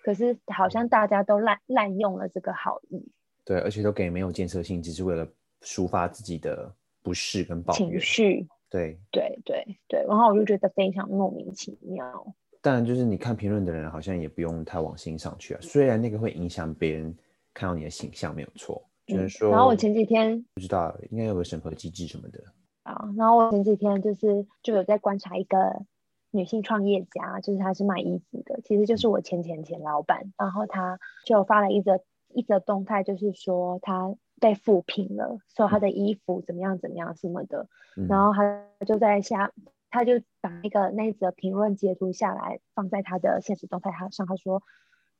[0.02, 3.10] 可是好像大家都滥滥用了这个好意，
[3.44, 5.26] 对，而且都给没有建设性，只是为了
[5.62, 6.72] 抒发自己的
[7.02, 8.46] 不适跟抱怨情绪。
[8.70, 12.34] 对对对对，然后我就觉得非常莫名其妙。
[12.60, 15.60] 当然，就是你看评论的人，好像也不用太往心上去啊。
[15.60, 17.16] 虽然那个会影响别人
[17.54, 18.82] 看到你的形象，没有错。
[19.06, 22.40] 就是说，然后我前几天不知道，应该有个审核机制什么的。
[22.86, 25.82] 啊，然后我前几天就是就有在观察一个
[26.30, 39.50] 女性创业家，就是她是卖衣服的，其实就是我前前前老板，然后她就发了一则一则动态，就是说她被负评了，说她的衣服怎么样怎么样什么的，嗯、然后她就在下，
[39.90, 44.62] 她就把那个那则评论截图下来，放在她的现实动态上，她说。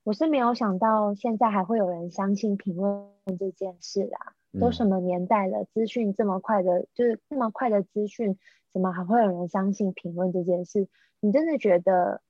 [0.05, 3.09] 我是没有想到现在还会有人相信评论
[3.41, 4.39] 这件事啊！
[4.61, 8.39] 都什么年代了，资讯这么快的，就是这么快的资讯，
[8.73, 10.89] 怎么还会有人相信评论这件事？
[11.21, 12.21] 你真的觉得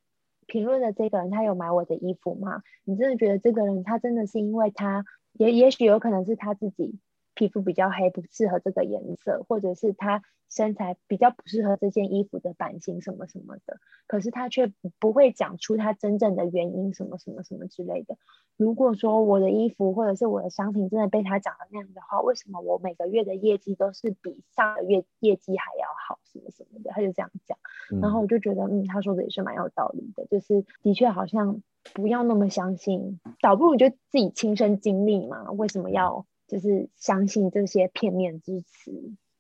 [0.46, 2.62] 评论的这个人他有买我的衣服吗？
[2.84, 6.98] 你真的觉得这个人他真的是因为他也也许有可能是他自己
[7.36, 10.24] 皮肤比较黑，不适合这个颜色，或者是他。
[10.48, 18.16] 身材比较不适合这件衣服的版型什么什么的，可是他却不会讲出他真正的原因什么什么什么之类的。
[18.56, 26.92] 如果说我的衣服或者是我的商品真的被他讲的那样的话，为什么我每个月的业绩都是比上个月业绩还要好什么什么的？
[26.92, 27.58] 他就这样讲，
[28.00, 31.60] 然后我就觉得，嗯，他说的也是蛮有道理的，就是的确好像
[31.92, 38.92] 不要那么相信，倒不如就自己亲身经历嘛，为什么要就是相信这些片面之词？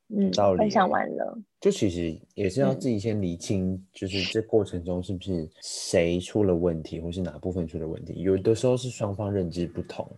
[0.08, 8.14] 嗯，道理分享完了，就其实也是要自己先理清，嗯、就是这过程中是不是谁出了问题，或是哪部分出了问题。
[8.22, 10.08] 有的时候是双方认知不同，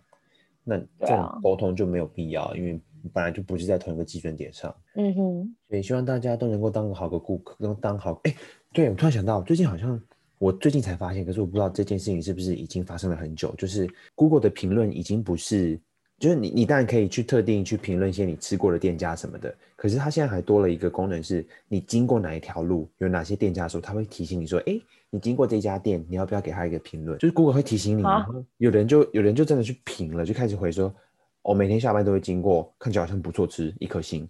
[0.63, 2.79] 那这种沟通就没有必要，啊、因为
[3.11, 4.71] 本来就不是在同一个基准点上。
[4.93, 8.21] 嗯哼，所以希望大家都能够当个好个顾客，能当好。
[8.25, 8.35] 哎，
[8.71, 9.99] 对，我突然想到，最近好像
[10.37, 15.81] 我最近才发现，可是我不知道这件事情是不是已经发生了很久，就是 Google 的评论已经不是。
[16.19, 27.17] 就是你，你当然可以去特定去评论一些你吃过的店家什么的，可是它现在还多了一个功能，是你经过哪一条路，有哪些店家的时候，它会提醒你说，哎，你经过这家店，你要不要给他一个评论？
[27.17, 30.93] 就是 Google 会提醒你，啊、然后有人就有人就真的去评了，就开始回说，
[31.41, 34.29] 我、哦、每天下班都会经过，看起来好像不错吃，一颗星。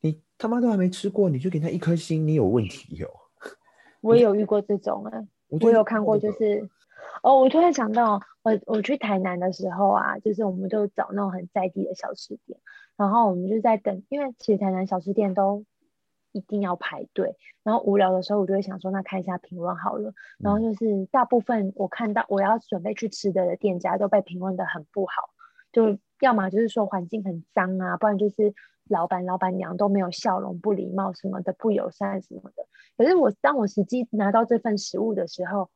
[0.00, 3.14] 你他妈都还没吃过，你就给他一颗星，你有问题哟、哦。
[4.00, 5.12] 我也有遇过这种啊，
[5.46, 6.68] 我，我有看过，就是。
[7.22, 12.58] 哦，我突然想到，我我去台南的时候啊，就是我们就找那种很在地的小吃店，
[12.96, 15.64] 然后我们就在等，因为其实台南小吃店都
[16.32, 25.30] 一定要排队，然后无聊的时候，我就会想说，那看一下评论好了，然后就是大部分我看到我要准备去吃的的店家都被评论的很不好，
[25.70, 28.54] 就要么就是说环境很脏啊，不然就是
[28.88, 32.66] 老板老板娘都没有笑容、不礼貌什么的、不友善什么的。
[32.96, 35.70] 可是我当我实际拿到这份食物的时候，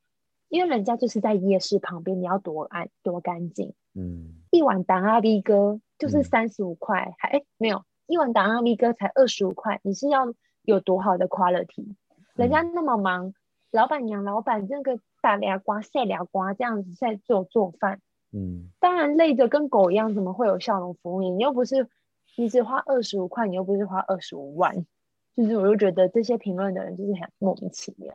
[0.49, 3.75] 因为人家就是在夜市旁边，你要多安多干净。
[3.95, 10.33] 嗯，一碗达阿力哥就是三十五块，还哎没有一碗达阿力哥才二十五块，你是要
[10.63, 11.95] 有多好的 quality？
[12.35, 13.33] 人家那么忙，
[13.71, 18.01] 老板娘、老板这个大俩瓜、晒俩瓜这样子在做做饭，
[18.33, 21.31] 嗯，当然累得跟狗一样，怎么会有笑容服务你？
[21.31, 21.89] 你又不是
[22.37, 24.87] 你只花二十五块，你又不是花二十五万，
[25.35, 28.15] 就是我就觉得这些评论的人就是很莫名其妙。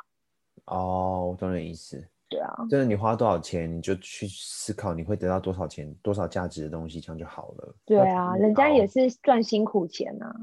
[0.66, 2.08] 哦，我懂你意思。
[2.32, 7.76] 对啊，就是你花多少钱，你就去思考你会得到多少钱、多少价值的东西，这样就好了。
[7.86, 10.34] 对啊，人家也是赚辛苦钱啊。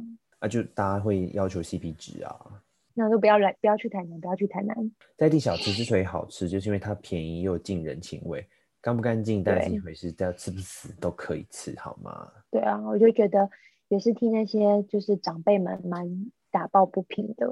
[0.41, 2.37] 啊，就大家会要求 CP 值啊。
[2.93, 4.77] 那就不要来，不要去台南，不要去台南。
[5.17, 8.47] 在地小吃之所以好吃，就是因为它便宜又近人情味。
[8.83, 12.31] 干不干净，但是一回事，只要吃不死都可以吃，好吗？
[12.51, 13.49] 对啊，我就觉得
[13.89, 16.07] 也是替那些就是长辈们蛮
[16.51, 17.47] 打抱不平的。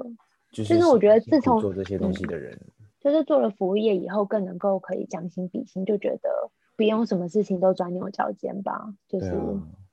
[0.51, 2.53] 就是，就是我觉得自从做这些东西的人。
[2.53, 2.76] 嗯
[3.07, 6.29] 就是做了服务业以后，更能够可以将心比心，就觉得
[6.75, 9.31] 不用什么事情都钻牛角尖吧，就是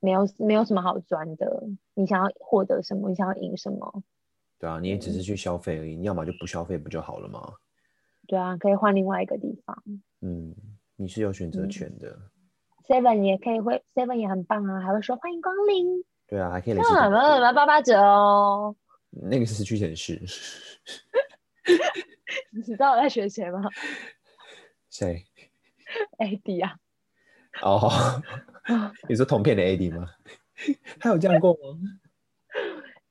[0.00, 1.62] 没有、啊、没有什么好钻的。
[1.94, 4.02] 你想要获得什么，你想要赢什么？
[4.58, 7.40] 对啊，你也只是去消费而已，你要么就不消费不就好了吗？
[8.26, 9.80] 对啊，可以换另外一个地方。
[10.20, 10.52] 嗯，
[10.96, 12.18] 你是有选择权的。
[12.88, 16.04] Seven 也可以会，Seven 也很棒啊，还会说欢迎光临。
[16.26, 16.74] 对啊，还可以。
[16.74, 18.74] 那我们八八折哦。
[19.10, 20.20] 那个是屈臣氏。
[22.52, 23.62] 你知道我在学谁吗？
[24.90, 25.24] 谁
[26.18, 26.76] ？AD 啊。
[27.62, 27.92] 哦、oh,
[29.08, 30.08] 你说同片的 AD 吗？
[31.00, 31.78] 他有这样过吗？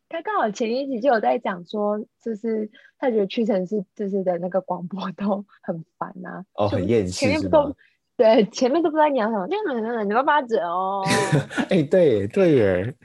[0.09, 2.69] 他刚好前一集就有在讲说，就是
[2.99, 6.45] 他觉得屈臣氏就是的那个广播都很烦啊。
[6.53, 7.73] 哦、oh,，很厌世是吗？
[8.15, 11.03] 对，前面都不知道你讲什么，就你八八折哦。
[11.69, 12.95] 哎、欸，对对耶，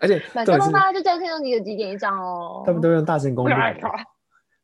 [0.00, 2.64] 而且反正八就在听到你有几点一张哦。
[2.66, 3.54] 他们都用大声公录。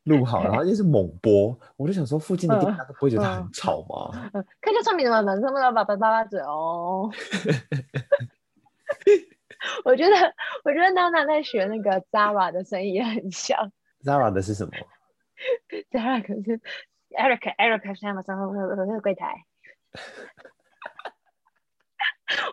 [0.05, 4.29] 录好，然后 又是猛播，我就想说，附近的店家都不会觉得它很吵吗？
[4.33, 7.11] 嗯，看一下上面的嘛，反正不要把叭叭嘴哦。
[9.83, 10.15] 我觉得，
[10.63, 13.71] 我觉得娜娜在学那个 Zara 的声音也很像。
[14.03, 14.71] Zara 的是什么
[15.91, 16.59] ？Zara 可是
[17.09, 18.21] Eric，Eric 在嘛？
[18.21, 19.43] 上上那个柜台。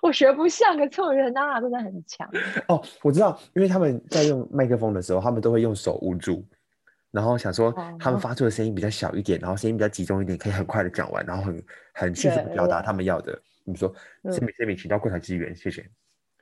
[0.01, 2.27] 我学不像，可是我觉得娜娜真的很强。
[2.69, 6.43] 哦，我知道，因为他们在用麦克风的时候，他们都会用手捂住。
[7.13, 13.39] 然后想说，他们发出的声音比较小一点，然后声音比较集中一点，可以很快的讲完，然后很很迅速的表达他们要的。
[13.65, 13.95] 你说，
[14.25, 15.89] 这边这边请到柜台支援，谢谢。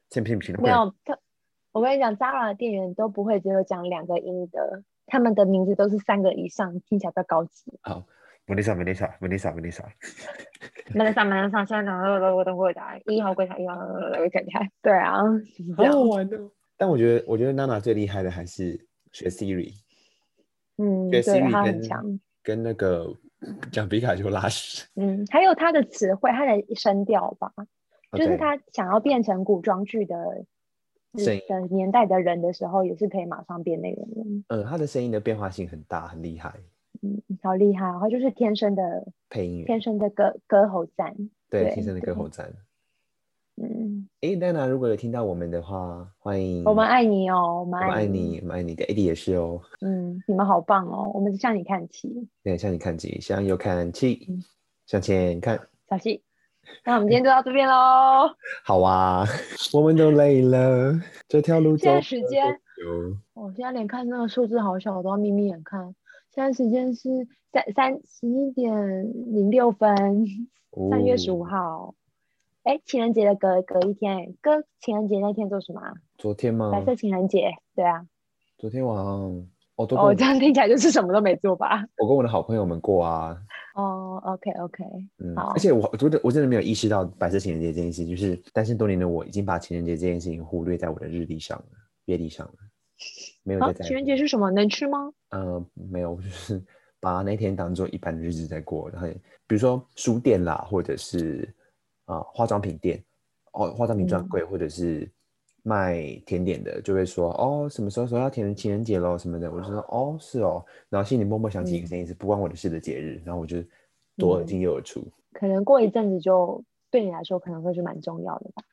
[0.09, 0.77] 这边请到柜台。
[0.77, 1.19] 没有，他，
[1.73, 7.79] 我跟你讲，Zara 的店员都不会只有讲两个音的，他们的名字都是三个以上，听起来比较高级。
[7.83, 8.07] 好
[8.47, 9.85] ，Melissa，Melissa，Melissa，Melissa。
[10.95, 13.77] Melissa，Melissa，现在等等我等柜台，一号柜台，一号
[14.17, 14.71] 柜台。
[14.81, 15.19] 对啊，
[15.77, 16.39] 好好玩的。
[16.77, 19.75] 但我觉得，我觉得娜娜最厉害的还是学 Siri。
[20.81, 21.21] 嗯，对，
[21.51, 23.15] 他很强，跟那个
[23.71, 24.87] 讲皮卡丘拉屎。
[24.97, 27.53] 嗯，还有他的词汇，他的声调吧.
[28.13, 30.17] 就是他想要变成古装剧的
[31.13, 34.45] 的年代的人的时候，也是可以马上变那个人。
[34.49, 36.55] 嗯，他的声音的变化性很大，很厉害。
[37.03, 41.15] 嗯，好厉害，他就是天生的配音员，天生的歌歌喉赞。
[41.49, 42.51] 对，天生的歌喉赞。
[43.63, 46.65] 嗯，哎，娜娜，如果有听到我们的话，欢迎。
[46.65, 49.61] 我们爱你哦，我们爱你，我们爱你的 AD 也是哦。
[49.83, 52.27] 嗯，你们好棒哦，我们向你看齐。
[52.43, 54.27] 对，向你看齐，向右看齐，
[54.87, 55.61] 向前看。
[55.91, 56.23] 小溪，
[56.87, 58.31] 那我们今天就到这边喽。
[58.65, 59.27] 好啊，
[59.75, 60.99] 我们都累了，
[61.29, 61.83] 这条路走。
[61.83, 62.59] 现在时间，
[63.35, 65.95] 我现在连看那个数字好小，我都要眯眯眼看。
[66.35, 67.11] 现在时间是
[67.53, 68.73] 三三十一点
[69.35, 70.27] 零六分，
[70.89, 71.95] 三月十五号。
[72.63, 75.81] 哎，情人节的隔隔一天，哥，情人节那天做什么？
[76.19, 76.71] 昨天吗？
[76.71, 78.07] 白色情人节，对啊。
[78.59, 79.07] 昨天晚上，
[79.77, 81.83] 哦，哦，这样听起来就是什么都没做吧？
[81.97, 83.35] 我跟我的好朋友们过啊。
[83.75, 84.85] 哦，OK，OK，
[85.25, 91.65] 嗯，而且我，我觉得我真的没有意识到白色情人节这件事，就是单身多年的我已经把情人节这件事情忽略在我的日历上了，
[92.05, 92.55] 月历上了，
[93.43, 93.87] 没有在。
[93.87, 94.51] 情人节是什么？
[94.51, 95.11] 能吃吗？
[95.31, 96.63] 嗯、呃，没有，就是
[97.01, 98.91] 把那天当做一般的日子在过。
[98.91, 99.09] 然后，
[99.47, 101.49] 比如说书店啦，或者是。
[102.11, 103.03] 啊，化妆品店，
[103.53, 105.09] 哦，化妆品专柜、嗯，或者是
[105.63, 113.59] 卖甜点的，就会说哦，什么时候说要甜情人节喽什么的，我就说哦，是哦，然后心里默默想起一个声音是不关我的事的节日，嗯、然后我就
[114.17, 115.07] 左耳进右耳出。
[115.33, 118.65] 可能过一阵子就对你来说可能会是蛮重要的吧？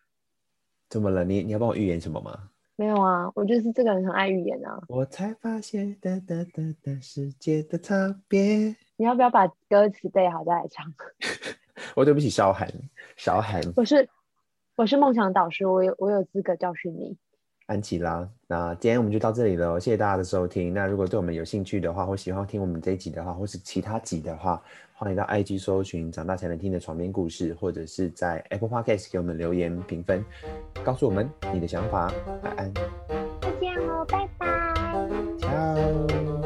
[0.89, 1.23] 怎么了？
[1.23, 2.49] 你你要帮我预言什么吗？
[2.77, 4.81] 没有啊，我就是这个人很爱预言啊。
[4.87, 8.75] 我才发现哒哒哒哒世界的差别。
[8.95, 10.85] 你要不要把歌词背好再来唱？
[11.95, 12.67] 我对不起，小涵，
[13.15, 13.61] 小涵。
[13.75, 14.07] 我是
[14.75, 17.17] 我是梦想导师，我有我有资格教训你。
[17.67, 20.73] 安琪拉，那今天我们就到这里了，谢谢大家的收听。
[20.73, 24.63] 那如果对我们有兴趣的话，或喜欢听我们这一集的话，或是其他集的话，
[24.93, 30.23] 欢迎到 IG 搜寻“长大才能听的床边故事”，或者是在 Apple Podcast 给我们留言评分，
[30.81, 32.09] 告诉我们你的想法。
[32.43, 32.73] 晚安，
[33.41, 36.36] 再见哦，拜拜。